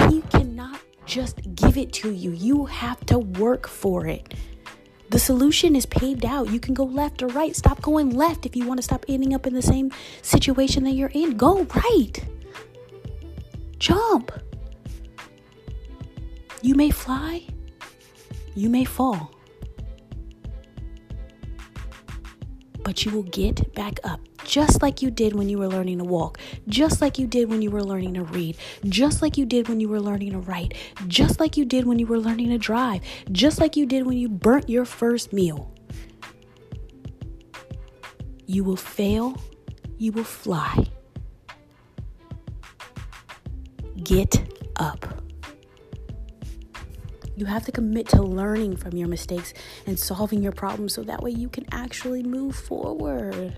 He 0.09 0.23
cannot 0.23 0.81
just 1.07 1.55
give 1.55 1.77
it 1.77 1.93
to 1.95 2.11
you, 2.13 2.31
you 2.31 2.67
have 2.67 3.05
to 3.07 3.19
work 3.19 3.69
for 3.69 4.07
it. 4.07 4.35
The 5.11 5.19
solution 5.19 5.77
is 5.77 5.85
paved 5.85 6.25
out. 6.25 6.51
You 6.51 6.59
can 6.59 6.73
go 6.73 6.85
left 6.85 7.23
or 7.23 7.27
right. 7.27 7.55
Stop 7.55 7.83
going 7.83 8.17
left 8.17 8.47
if 8.47 8.57
you 8.57 8.67
want 8.67 8.79
to 8.79 8.83
stop 8.83 9.05
ending 9.09 9.35
up 9.35 9.47
in 9.47 9.53
the 9.53 9.61
same 9.61 9.93
situation 10.23 10.85
that 10.85 10.93
you're 10.93 11.11
in. 11.13 11.37
Go 11.37 11.65
right. 11.65 12.25
Jump. 13.79 14.33
You 16.63 16.77
may 16.77 16.91
fly, 16.91 17.45
you 18.55 18.71
may 18.71 18.85
fall, 18.85 19.35
but 22.85 23.05
you 23.05 23.12
will 23.12 23.23
get 23.25 23.75
back 23.75 23.99
up 24.05 24.21
just 24.45 24.83
like 24.83 25.03
you 25.03 25.11
did 25.11 25.35
when 25.35 25.49
you 25.49 25.59
were 25.59 25.69
learning 25.69 25.99
to 25.99 26.05
walk, 26.05 26.39
just 26.69 27.01
like 27.01 27.19
you 27.19 27.27
did 27.27 27.49
when 27.49 27.62
you 27.62 27.71
were 27.71 27.83
learning 27.83 28.15
to 28.15 28.25
read, 28.25 28.57
just 28.87 29.23
like 29.23 29.37
you 29.37 29.45
did 29.45 29.69
when 29.69 29.81
you 29.81 29.89
were 29.89 30.01
learning 30.01 30.33
to 30.33 30.39
write, 30.39 30.75
just 31.07 31.41
like 31.41 31.57
you 31.57 31.65
did 31.65 31.87
when 31.87 31.99
you 31.99 32.07
were 32.07 32.19
learning 32.19 32.49
to 32.51 32.59
drive, 32.59 33.01
just 33.31 33.61
like 33.61 33.77
you 33.77 33.87
did 33.87 34.07
when 34.07 34.17
you 34.17 34.29
burnt 34.29 34.69
your 34.69 34.85
first 34.85 35.33
meal. 35.33 35.73
You 38.47 38.65
will 38.65 38.77
fail, 38.77 39.41
you 39.99 40.12
will 40.12 40.25
fly. 40.25 40.87
Get 44.03 44.43
up. 44.77 45.22
You 47.43 47.47
have 47.47 47.65
to 47.65 47.73
commit 47.73 48.07
to 48.11 48.23
learning 48.23 48.77
from 48.77 48.95
your 48.95 49.09
mistakes 49.09 49.53
and 49.85 49.99
solving 49.99 50.45
your 50.45 50.53
problems 50.53 50.95
so 50.95 51.03
that 51.03 51.25
way 51.25 51.33
you 51.33 51.49
can 51.49 51.67
actually 51.73 52.23
move 52.23 52.55
forward. 52.55 53.57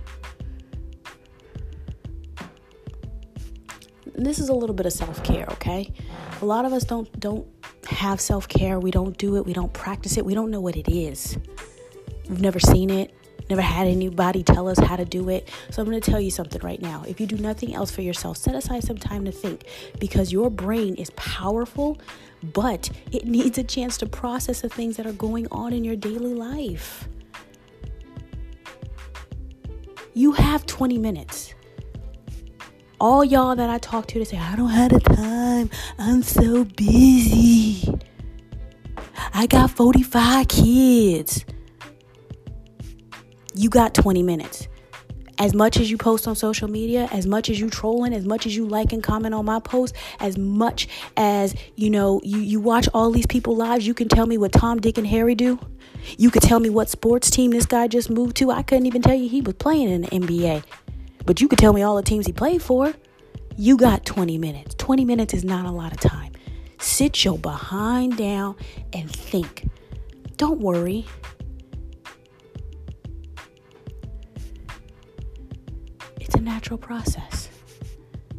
This 4.15 4.39
is 4.39 4.49
a 4.49 4.55
little 4.55 4.75
bit 4.75 4.87
of 4.87 4.95
self-care, 4.95 5.45
okay? 5.51 5.93
A 6.41 6.47
lot 6.47 6.65
of 6.65 6.73
us 6.73 6.85
don't 6.85 7.21
don't 7.21 7.47
have 7.87 8.23
self-care. 8.23 8.81
We 8.81 8.91
don't 8.91 9.19
do 9.19 9.37
it. 9.37 9.45
We 9.45 9.53
don't 9.53 9.75
practice 9.75 10.17
it. 10.17 10.25
We 10.25 10.33
don't 10.33 10.51
know 10.51 10.63
what 10.63 10.77
it 10.77 10.89
is. 10.89 11.37
We've 12.31 12.41
never 12.41 12.59
seen 12.59 12.89
it 12.89 13.15
never 13.49 13.63
had 13.63 13.87
anybody 13.87 14.43
tell 14.43 14.69
us 14.69 14.79
how 14.79 14.97
to 14.97 15.05
do 15.05 15.29
it. 15.29 15.49
So 15.71 15.83
I'm 15.83 15.89
going 15.89 16.01
to 16.01 16.11
tell 16.11 16.21
you 16.21 16.31
something 16.31 16.61
right 16.63 16.81
now. 16.81 17.05
If 17.07 17.21
you 17.21 17.27
do 17.27 17.37
nothing 17.37 17.75
else 17.75 17.91
for 17.91 18.03
yourself, 18.03 18.37
set 18.37 18.55
aside 18.55 18.85
some 18.85 18.99
time 18.99 19.25
to 19.25 19.33
think 19.33 19.65
because 19.99 20.33
your 20.33 20.51
brain 20.51 20.95
is 20.95 21.11
powerful, 21.11 21.99
but 22.43 22.91
it 23.13 23.27
needs 23.27 23.59
a 23.59 23.65
chance 23.65 23.97
to 23.99 24.07
process 24.07 24.61
the 24.61 24.69
things 24.69 24.97
that 24.97 25.07
are 25.07 25.13
going 25.13 25.47
on 25.51 25.73
in 25.73 25.85
your 25.85 25.97
daily 25.97 26.35
life. 26.35 27.09
You 30.15 30.33
have 30.33 30.65
20 30.67 30.99
minutes. 30.99 31.55
All 33.01 33.25
y'all 33.25 33.57
that 33.57 33.69
I 33.69 33.79
talk 33.79 34.07
to 34.09 34.19
to 34.21 34.25
say, 34.25 34.39
I 34.39 34.55
don't 34.55 34.71
have 34.71 34.93
the 34.93 35.01
time. 35.01 35.69
I'm 35.99 36.23
so 36.23 36.65
busy. 36.65 37.93
I 39.35 39.47
got 39.47 39.71
45 39.71 40.47
kids 40.47 41.45
you 43.55 43.71
got 43.71 43.95
20 43.95 44.23
minutes. 44.23 44.69
As 45.39 45.53
much 45.53 45.79
as 45.79 45.91
you 45.91 45.99
post 45.99 46.29
on 46.29 46.37
social 46.37 46.69
media, 46.69 47.09
as 47.11 47.27
much 47.27 47.51
as 47.51 47.59
you 47.59 47.69
trolling, 47.69 48.15
as 48.15 48.25
much 48.25 48.47
as 48.47 48.55
you 48.55 48.67
like 48.67 48.93
and 48.93 49.03
comment 49.03 49.35
on 49.35 49.45
my 49.45 49.59
post, 49.59 49.95
as 50.21 50.39
much 50.39 50.87
as 51.17 51.57
you 51.75 51.91
know, 51.91 52.21
you, 52.23 52.39
you 52.39 52.61
watch 52.61 52.89
all 52.95 53.11
these 53.11 53.27
people 53.27 53.57
lives, 53.57 53.85
you 53.85 53.95
can 53.95 54.09
tell 54.09 54.27
me 54.27 54.39
what 54.39 54.53
Tom, 54.53 54.81
Dick, 54.81 54.97
and 54.97 55.07
Harry 55.07 55.35
do. 55.35 55.59
You 56.19 56.31
could 56.31 56.43
tell 56.43 56.61
me 56.61 56.71
what 56.71 56.89
sports 56.89 57.31
team 57.31 57.51
this 57.51 57.67
guy 57.67 57.89
just 57.89 58.11
moved 58.11 58.37
to. 58.37 58.51
I 58.51 58.63
couldn't 58.63 58.87
even 58.87 59.03
tell 59.03 59.15
you 59.15 59.29
he 59.29 59.41
was 59.41 59.55
playing 59.55 59.91
in 59.91 60.03
the 60.03 60.09
NBA. 60.09 60.63
But 61.27 61.41
you 61.41 61.49
could 61.49 61.59
tell 61.59 61.73
me 61.73 61.83
all 61.83 61.97
the 61.97 62.03
teams 62.03 62.27
he 62.27 62.33
played 62.33 62.63
for. 62.63 62.93
You 63.57 63.77
got 63.77 64.05
20 64.05 64.39
minutes. 64.39 64.75
20 64.77 65.05
minutes 65.05 65.35
is 65.35 65.45
not 65.45 65.65
a 65.65 65.71
lot 65.71 65.93
of 65.93 66.01
time. 66.01 66.33
Sit 66.79 67.25
your 67.25 67.39
behind 67.39 68.17
down 68.17 68.57
and 68.93 69.11
think. 69.11 69.69
Don't 70.37 70.61
worry. 70.61 71.07
It's 76.35 76.41
a 76.41 76.45
natural 76.45 76.79
process. 76.79 77.49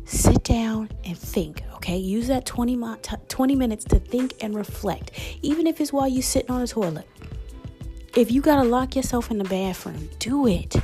Sit 0.04 0.44
down 0.44 0.90
and 1.06 1.18
think, 1.18 1.64
okay? 1.76 1.96
Use 1.96 2.28
that 2.28 2.46
20, 2.46 2.78
20 3.30 3.56
minutes 3.56 3.86
to 3.86 4.00
think 4.00 4.34
and 4.42 4.54
reflect, 4.54 5.12
even 5.42 5.66
if 5.66 5.80
it's 5.80 5.94
while 5.94 6.06
you're 6.06 6.22
sitting 6.22 6.52
on 6.52 6.60
the 6.60 6.68
toilet. 6.68 7.08
If 8.18 8.34
you 8.34 8.42
got 8.42 8.62
to 8.62 8.68
lock 8.68 8.98
yourself 8.98 9.32
in 9.32 9.38
the 9.38 9.46
bathroom, 9.46 10.10
do 10.20 10.46
it. 10.46 10.76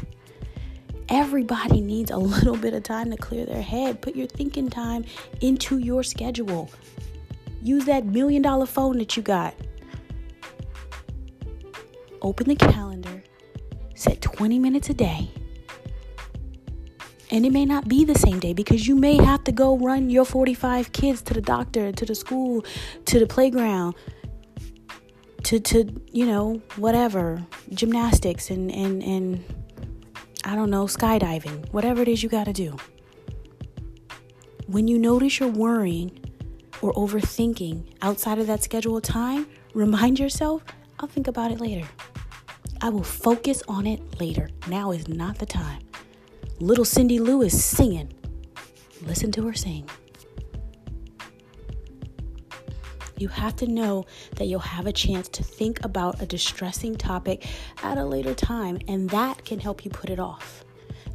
Everybody 1.10 1.82
needs 1.82 2.12
a 2.12 2.17
little 2.36 2.56
bit 2.56 2.74
of 2.74 2.84
time 2.84 3.12
to 3.12 3.17
clear 3.17 3.45
their 3.45 3.62
head. 3.62 4.02
Put 4.02 4.15
your 4.15 4.28
thinking 4.28 4.69
time 4.69 5.04
into 5.41 5.80
your 5.80 6.04
schedule. 6.04 6.69
Use 7.62 7.84
that 7.86 8.06
million 8.06 8.41
dollar 8.41 8.65
phone 8.65 8.97
that 9.00 9.17
you 9.17 9.21
got. 9.21 9.54
Open 12.21 12.47
the 12.47 12.56
calendar, 12.56 13.21
set 13.95 14.21
20 14.21 14.60
minutes 14.60 14.89
a 14.89 14.93
day 14.93 15.30
and 17.32 17.46
it 17.46 17.52
may 17.52 17.65
not 17.65 17.88
be 17.88 18.04
the 18.04 18.15
same 18.15 18.39
day 18.39 18.54
because 18.54 18.88
you 18.88 18.96
may 18.96 19.15
have 19.15 19.44
to 19.46 19.52
go 19.52 19.78
run 19.78 20.10
your 20.10 20.26
45 20.26 20.91
kids 20.91 21.22
to 21.24 21.34
the 21.34 21.41
doctor, 21.41 21.91
to 21.91 22.06
the 22.06 22.13
school, 22.13 22.65
to 23.06 23.20
the 23.20 23.26
playground, 23.26 23.96
to 25.44 25.60
to 25.60 25.89
you 26.12 26.26
know, 26.26 26.62
whatever, 26.76 27.41
gymnastics 27.74 28.50
and 28.50 28.70
and 28.72 29.02
and 29.02 29.44
I 30.44 30.56
don't 30.56 30.70
know, 30.70 30.86
skydiving, 30.86 31.72
whatever 31.72 32.02
it 32.02 32.08
is 32.08 32.22
you 32.22 32.30
got 32.30 32.46
to 32.46 32.54
do. 32.54 32.76
When 34.67 34.88
you 34.88 35.00
notice 35.00 35.39
you're 35.39 35.50
worrying 35.50 36.20
or 36.82 36.94
overthinking 36.94 37.94
outside 38.02 38.39
of 38.39 38.48
that 38.48 38.63
scheduled 38.63 39.04
time, 39.04 39.48
remind 39.74 40.20
yourself, 40.20 40.63
I'll 41.00 41.08
think 41.08 41.28
about 41.28 41.52
it 41.52 41.62
later. 41.62 41.88
I 42.82 42.89
will 42.89 43.04
focus 43.04 43.62
on 43.67 43.86
it 43.86 44.20
later. 44.20 44.50
Now 44.67 44.91
is 44.91 45.08
not 45.08 45.38
the 45.38 45.46
time 45.46 45.82
little 46.62 46.86
Cindy 46.86 47.17
Lou 47.17 47.41
is 47.41 47.63
singing. 47.63 48.13
Listen 49.02 49.32
to 49.32 49.47
her 49.47 49.54
sing. 49.54 49.89
You 53.17 53.28
have 53.30 53.56
to 53.58 53.67
know 53.67 54.06
that 54.36 54.45
you'll 54.45 54.60
have 54.60 54.86
a 54.86 54.91
chance 54.91 55.28
to 55.30 55.43
think 55.43 55.84
about 55.84 56.21
a 56.21 56.26
distressing 56.26 56.95
topic 56.95 57.47
at 57.84 57.97
a 57.97 58.06
later 58.06 58.34
time, 58.34 58.80
and 58.88 59.10
that 59.10 59.43
can 59.43 59.60
help 59.60 59.86
you 59.86 59.91
put 59.91 60.10
it 60.10 60.19
off. 60.19 60.63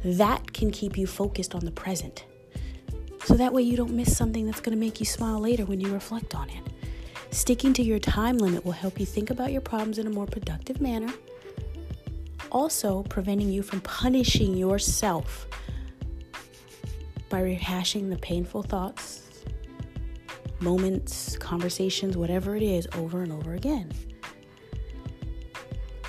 That 0.03 0.53
can 0.53 0.71
keep 0.71 0.97
you 0.97 1.07
focused 1.07 1.55
on 1.55 1.65
the 1.65 1.71
present. 1.71 2.25
So 3.25 3.35
that 3.35 3.51
way 3.51 3.61
you 3.61 3.75
don't 3.75 3.91
miss 3.91 4.15
something 4.15 4.45
that's 4.45 4.61
going 4.61 4.75
to 4.75 4.79
make 4.79 4.99
you 4.99 5.05
smile 5.05 5.39
later 5.39 5.65
when 5.65 5.81
you 5.81 5.93
reflect 5.93 6.35
on 6.35 6.49
it. 6.49 6.63
Sticking 7.31 7.73
to 7.73 7.83
your 7.83 7.99
time 7.99 8.37
limit 8.37 8.63
will 8.63 8.71
help 8.71 8.99
you 8.99 9.05
think 9.05 9.29
about 9.29 9.51
your 9.51 9.61
problems 9.61 9.97
in 9.97 10.07
a 10.07 10.09
more 10.11 10.25
productive 10.25 10.79
manner 10.79 11.13
also 12.51 13.03
preventing 13.03 13.49
you 13.49 13.61
from 13.61 13.81
punishing 13.81 14.55
yourself 14.55 15.47
by 17.29 17.41
rehashing 17.41 18.09
the 18.09 18.17
painful 18.17 18.63
thoughts, 18.63 19.23
moments, 20.59 21.37
conversations, 21.37 22.15
whatever 22.17 22.55
it 22.55 22.63
is, 22.63 22.87
over 22.95 23.21
and 23.21 23.31
over 23.31 23.53
again. 23.53 23.91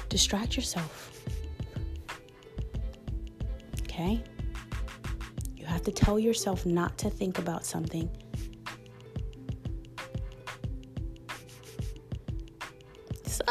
Distract 0.09 0.57
yourself. 0.57 1.13
Okay? 3.83 4.23
You 5.57 5.67
have 5.67 5.83
to 5.83 5.93
tell 5.93 6.19
yourself 6.19 6.65
not 6.65 6.97
to 6.99 7.11
think 7.11 7.39
about 7.39 7.67
something 7.67 8.09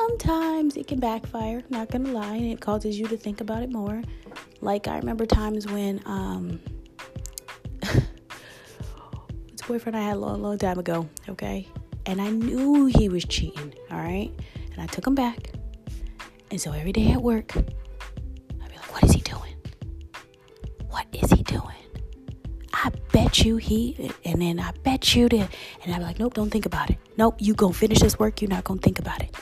sometimes 0.08 0.78
it 0.78 0.88
can 0.88 1.00
backfire, 1.00 1.64
not 1.70 1.90
gonna 1.90 2.12
lie, 2.12 2.36
and 2.36 2.52
it 2.52 2.62
causes 2.62 2.98
you 2.98 3.08
to 3.08 3.18
think 3.18 3.42
about 3.42 3.64
it 3.64 3.72
more. 3.72 4.02
Like 4.62 4.88
I 4.88 4.98
remember 4.98 5.26
times 5.26 5.68
when 5.68 6.02
um 6.06 6.60
his 7.84 9.62
boyfriend 9.68 9.98
I 9.98 10.02
had 10.02 10.16
a 10.16 10.20
long, 10.20 10.42
long 10.42 10.58
time 10.58 10.80
ago, 10.80 11.10
okay? 11.30 11.68
And 12.06 12.22
I 12.22 12.30
knew 12.30 12.86
he 12.86 13.10
was 13.10 13.26
cheating, 13.26 13.74
all 13.92 13.98
right? 13.98 14.32
And 14.72 14.82
I 14.82 14.86
took 14.86 15.06
him 15.06 15.16
back. 15.16 15.52
And 16.52 16.62
so 16.62 16.72
every 16.72 16.94
day 16.94 17.12
at 17.12 17.22
work, 17.22 17.56
I'd 17.58 17.66
be 18.70 18.76
like, 18.78 18.94
what 18.94 19.04
is 19.04 19.12
he 19.12 19.22
doing? 19.22 19.56
What 20.88 21.06
is 21.12 21.30
he 21.32 21.44
doing? 21.44 21.64
I 22.74 22.92
bet 23.12 23.44
you 23.44 23.58
he, 23.58 24.12
and 24.24 24.42
then 24.42 24.60
I 24.60 24.72
bet 24.84 25.16
you 25.16 25.28
that, 25.28 25.50
and 25.84 25.94
I'd 25.94 26.00
be 26.00 26.04
like, 26.06 26.20
nope, 26.20 26.36
don't 26.36 26.50
think 26.50 26.66
about 26.66 26.90
it. 26.90 26.98
Nope, 27.18 27.36
you 27.40 27.54
gonna 27.54 27.74
finish 27.74 28.00
this 28.00 28.18
work, 28.18 28.42
you're 28.42 28.50
not 28.50 28.64
gonna 28.64 28.80
think 28.80 29.00
about 29.00 29.22
it. 29.22 29.36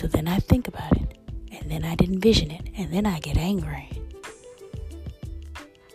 So 0.00 0.06
then 0.06 0.28
I 0.28 0.38
think 0.38 0.66
about 0.66 0.96
it, 0.96 1.18
and 1.52 1.70
then 1.70 1.84
I'd 1.84 2.00
envision 2.00 2.50
it, 2.50 2.70
and 2.74 2.90
then 2.90 3.04
I 3.04 3.20
get 3.20 3.36
angry. 3.36 3.86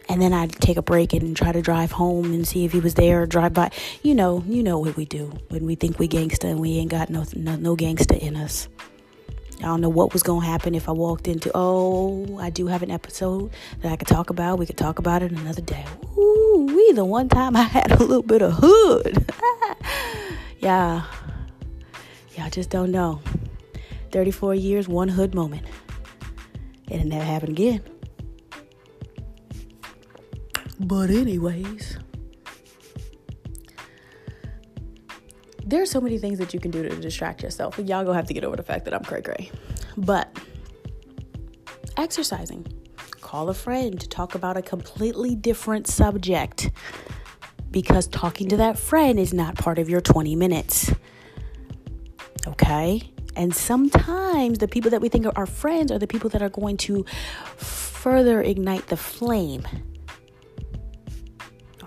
and 0.07 0.21
then 0.21 0.31
I'd 0.31 0.51
take 0.51 0.77
a 0.77 0.83
break 0.83 1.11
and 1.13 1.35
try 1.35 1.51
to 1.51 1.59
drive 1.59 1.91
home 1.91 2.25
and 2.25 2.47
see 2.47 2.65
if 2.65 2.71
he 2.71 2.79
was 2.79 2.93
there 2.93 3.23
or 3.23 3.25
drive 3.25 3.55
by. 3.55 3.71
You 4.03 4.13
know, 4.13 4.43
you 4.45 4.61
know 4.61 4.77
what 4.77 4.95
we 4.95 5.05
do 5.05 5.33
when 5.49 5.65
we 5.65 5.73
think 5.73 5.97
we 5.97 6.07
gangsta 6.07 6.43
and 6.43 6.59
we 6.59 6.77
ain't 6.77 6.91
got 6.91 7.09
no 7.09 7.25
no, 7.35 7.55
no 7.55 7.75
gangsta 7.75 8.15
in 8.19 8.35
us. 8.35 8.69
I 9.57 9.63
don't 9.63 9.81
know 9.81 9.89
what 9.89 10.13
was 10.13 10.21
to 10.21 10.39
happen 10.39 10.75
if 10.75 10.87
I 10.87 10.91
walked 10.91 11.27
into, 11.27 11.49
oh, 11.55 12.37
I 12.37 12.51
do 12.51 12.67
have 12.67 12.83
an 12.83 12.91
episode 12.91 13.49
that 13.81 13.91
I 13.91 13.95
could 13.95 14.07
talk 14.07 14.29
about. 14.29 14.59
We 14.59 14.67
could 14.67 14.77
talk 14.77 14.99
about 14.99 15.23
it 15.23 15.31
another 15.31 15.63
day. 15.63 15.83
Ooh, 16.15 16.67
we 16.69 16.91
the 16.91 17.05
one 17.05 17.27
time 17.27 17.55
I 17.55 17.63
had 17.63 17.91
a 17.91 17.97
little 18.03 18.21
bit 18.21 18.43
of 18.43 18.53
hood. 18.53 19.25
yeah. 20.59 21.05
I 22.37 22.49
just 22.49 22.69
don't 22.69 22.91
know. 22.91 23.21
34 24.15 24.55
years, 24.55 24.87
one 24.87 25.09
hood 25.09 25.35
moment. 25.35 25.67
It'll 26.89 27.05
never 27.05 27.25
happen 27.25 27.49
again. 27.49 27.81
But, 30.79 31.09
anyways, 31.09 31.97
there's 35.65 35.91
so 35.91 35.99
many 35.99 36.17
things 36.17 36.39
that 36.39 36.53
you 36.53 36.61
can 36.61 36.71
do 36.71 36.81
to 36.83 36.95
distract 36.95 37.43
yourself. 37.43 37.77
Y'all 37.77 38.05
gonna 38.05 38.13
have 38.13 38.27
to 38.27 38.33
get 38.33 38.45
over 38.45 38.55
the 38.55 38.63
fact 38.63 38.85
that 38.85 38.93
I'm 38.93 39.03
cray 39.03 39.21
cray. 39.21 39.51
But 39.97 40.33
exercising, 41.97 42.65
call 43.19 43.49
a 43.49 43.53
friend 43.53 43.99
to 43.99 44.07
talk 44.07 44.33
about 44.33 44.55
a 44.55 44.61
completely 44.61 45.35
different 45.35 45.87
subject 45.87 46.71
because 47.69 48.07
talking 48.07 48.47
to 48.47 48.55
that 48.55 48.79
friend 48.79 49.19
is 49.19 49.33
not 49.33 49.55
part 49.55 49.77
of 49.77 49.89
your 49.89 49.99
20 49.99 50.37
minutes. 50.37 50.93
Okay? 52.47 53.11
And 53.35 53.53
sometimes 53.53 54.59
the 54.59 54.67
people 54.67 54.91
that 54.91 55.01
we 55.01 55.09
think 55.09 55.25
are 55.25 55.33
our 55.35 55.45
friends 55.45 55.91
are 55.91 55.99
the 55.99 56.07
people 56.07 56.29
that 56.31 56.41
are 56.41 56.49
going 56.49 56.77
to 56.77 57.05
further 57.57 58.41
ignite 58.41 58.87
the 58.87 58.97
flame. 58.97 59.67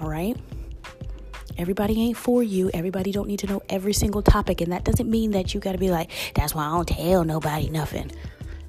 All 0.01 0.09
right? 0.09 0.37
Everybody 1.57 2.01
ain't 2.01 2.17
for 2.17 2.43
you. 2.43 2.71
Everybody 2.73 3.11
don't 3.11 3.27
need 3.27 3.41
to 3.41 3.47
know 3.47 3.63
every 3.69 3.93
single 3.93 4.23
topic. 4.23 4.61
And 4.61 4.73
that 4.73 4.85
doesn't 4.85 5.11
mean 5.11 5.33
that 5.33 5.55
you 5.55 5.61
got 5.61 5.73
to 5.73 5.79
be 5.79 5.91
like, 5.91 6.11
that's 6.35 6.55
why 6.55 6.65
I 6.65 6.71
don't 6.71 6.87
tell 6.87 7.25
nobody 7.25 7.69
nothing. 7.69 8.13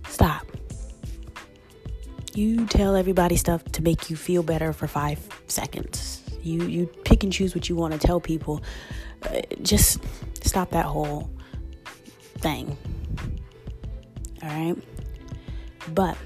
Stop. 0.08 0.46
You 2.34 2.66
tell 2.66 2.96
everybody 2.96 3.36
stuff 3.36 3.64
to 3.74 3.84
make 3.84 4.10
you 4.10 4.16
feel 4.16 4.42
better 4.42 4.74
for 4.74 4.88
five 4.88 5.20
seconds. 5.48 6.24
You, 6.42 6.64
you 6.64 6.88
pick 7.04 7.24
and 7.24 7.34
choose 7.34 7.54
what 7.54 7.70
you 7.70 7.76
want 7.76 7.94
to 7.94 8.00
tell 8.00 8.20
people. 8.20 8.64
Uh, 9.24 9.42
just 9.62 10.00
stop 10.44 10.72
that 10.72 10.86
whole 10.86 11.30
thing. 12.40 12.78
All 14.44 14.50
right? 14.50 14.76
But 15.94 16.18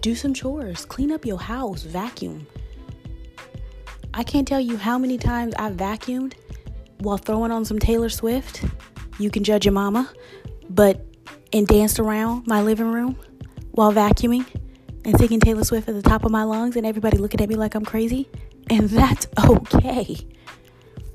do 0.00 0.14
some 0.14 0.34
chores, 0.34 0.84
clean 0.84 1.12
up 1.12 1.26
your 1.26 1.38
house, 1.38 1.82
vacuum 1.82 2.46
I 4.12 4.24
can't 4.24 4.46
tell 4.46 4.60
you 4.60 4.76
how 4.76 4.98
many 4.98 5.18
times 5.18 5.54
I 5.56 5.70
vacuumed 5.70 6.34
while 6.98 7.16
throwing 7.16 7.52
on 7.52 7.64
some 7.64 7.78
Taylor 7.78 8.08
Swift. 8.08 8.64
You 9.18 9.30
can 9.30 9.44
judge 9.44 9.64
your 9.64 9.72
mama, 9.72 10.12
but 10.68 11.06
and 11.52 11.66
danced 11.66 11.98
around 11.98 12.46
my 12.46 12.60
living 12.60 12.90
room 12.90 13.16
while 13.72 13.92
vacuuming 13.92 14.46
and 15.04 15.16
singing 15.18 15.40
Taylor 15.40 15.64
Swift 15.64 15.88
at 15.88 15.94
the 15.94 16.02
top 16.02 16.24
of 16.24 16.30
my 16.30 16.42
lungs 16.42 16.76
and 16.76 16.84
everybody 16.84 17.18
looking 17.18 17.40
at 17.40 17.48
me 17.48 17.54
like 17.54 17.74
I'm 17.74 17.84
crazy. 17.84 18.28
And 18.68 18.88
that's 18.88 19.26
okay. 19.44 20.16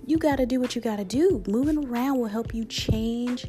You 0.06 0.18
got 0.18 0.38
to 0.38 0.46
do 0.46 0.60
what 0.60 0.76
you 0.76 0.82
got 0.82 0.98
to 0.98 1.06
do. 1.06 1.44
Moving 1.48 1.86
around 1.86 2.20
will 2.20 2.28
help 2.28 2.54
you 2.54 2.66
change 2.66 3.48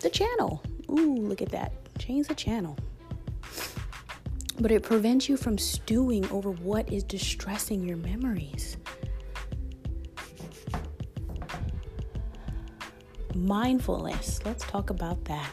the 0.00 0.10
channel. 0.10 0.62
Ooh, 0.90 1.16
look 1.16 1.42
at 1.42 1.50
that. 1.50 1.72
Change 1.98 2.28
the 2.28 2.34
channel 2.34 2.76
but 4.62 4.70
it 4.70 4.82
prevents 4.82 5.28
you 5.28 5.36
from 5.36 5.58
stewing 5.58 6.24
over 6.30 6.50
what 6.50 6.90
is 6.92 7.02
distressing 7.02 7.86
your 7.86 7.96
memories. 7.96 8.76
Mindfulness, 13.34 14.40
let's 14.44 14.64
talk 14.64 14.90
about 14.90 15.24
that. 15.24 15.50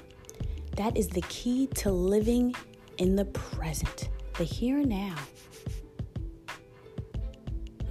That 0.75 0.95
is 0.95 1.07
the 1.07 1.21
key 1.21 1.67
to 1.75 1.91
living 1.91 2.53
in 2.99 3.15
the 3.15 3.25
present, 3.25 4.09
the 4.37 4.43
here 4.43 4.77
and 4.77 4.89
now. 4.89 5.15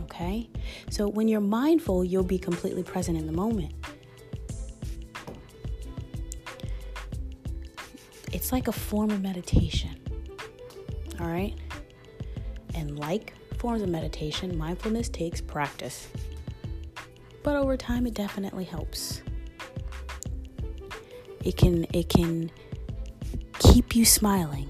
Okay? 0.02 0.48
So 0.90 1.08
when 1.08 1.28
you're 1.28 1.40
mindful, 1.40 2.04
you'll 2.04 2.24
be 2.24 2.38
completely 2.38 2.82
present 2.82 3.18
in 3.18 3.26
the 3.26 3.32
moment. 3.32 3.72
It's 8.32 8.52
like 8.52 8.68
a 8.68 8.72
form 8.72 9.10
of 9.10 9.20
meditation. 9.22 10.00
All 11.20 11.26
right? 11.26 11.54
And 12.74 12.98
like 12.98 13.34
forms 13.58 13.82
of 13.82 13.88
meditation, 13.88 14.56
mindfulness 14.56 15.08
takes 15.08 15.40
practice. 15.40 16.08
But 17.42 17.56
over 17.56 17.76
time 17.76 18.06
it 18.06 18.14
definitely 18.14 18.64
helps. 18.64 19.22
It 21.44 21.56
can 21.56 21.86
it 21.92 22.08
can 22.08 22.50
keep 23.58 23.94
you 23.94 24.04
smiling. 24.04 24.68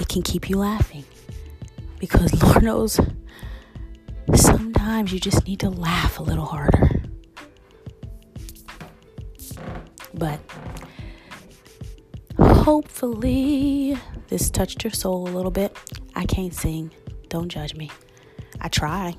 It 0.00 0.08
can 0.08 0.22
keep 0.22 0.48
you 0.48 0.56
laughing. 0.58 1.04
Because 1.98 2.32
Lord 2.42 2.62
knows 2.62 3.00
sometimes 5.00 5.14
you 5.14 5.18
just 5.30 5.46
need 5.46 5.58
to 5.58 5.70
laugh 5.70 6.18
a 6.18 6.22
little 6.22 6.44
harder. 6.44 7.00
But 10.12 10.38
hopefully 12.38 13.96
this 14.28 14.50
touched 14.50 14.84
your 14.84 14.90
soul 14.90 15.26
a 15.26 15.30
little 15.30 15.50
bit. 15.50 15.74
I 16.14 16.26
can't 16.26 16.52
sing. 16.52 16.90
Don't 17.30 17.48
judge 17.48 17.74
me. 17.74 17.90
I 18.60 18.68
try. 18.68 19.14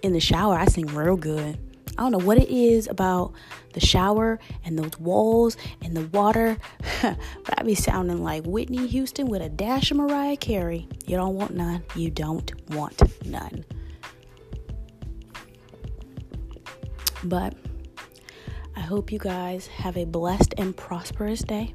In 0.00 0.14
the 0.14 0.20
shower, 0.20 0.54
I 0.54 0.64
sing 0.68 0.86
real 0.86 1.16
good. 1.16 1.58
I 1.98 2.02
don't 2.02 2.12
know 2.12 2.26
what 2.26 2.38
it 2.38 2.48
is 2.48 2.88
about 2.88 3.34
the 3.74 3.80
shower 3.80 4.38
and 4.64 4.78
those 4.78 4.98
walls 4.98 5.58
and 5.82 5.94
the 5.94 6.06
water, 6.16 6.56
but 7.02 7.58
I 7.58 7.62
be 7.62 7.74
sounding 7.74 8.24
like 8.24 8.44
Whitney 8.46 8.86
Houston 8.86 9.26
with 9.26 9.42
a 9.42 9.50
dash 9.50 9.90
of 9.90 9.98
Mariah 9.98 10.38
Carey. 10.38 10.88
You 11.04 11.16
don't 11.16 11.34
want 11.34 11.54
none. 11.54 11.82
You 11.94 12.10
don't 12.10 12.50
want 12.70 13.02
none. 13.26 13.66
But 17.28 17.54
I 18.76 18.80
hope 18.80 19.10
you 19.10 19.18
guys 19.18 19.66
have 19.66 19.96
a 19.96 20.04
blessed 20.04 20.54
and 20.58 20.76
prosperous 20.76 21.40
day. 21.40 21.74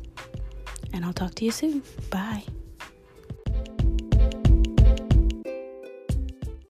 And 0.94 1.06
I'll 1.06 1.14
talk 1.14 1.36
to 1.36 1.46
you 1.46 1.52
soon. 1.52 1.84
Bye. 2.10 2.44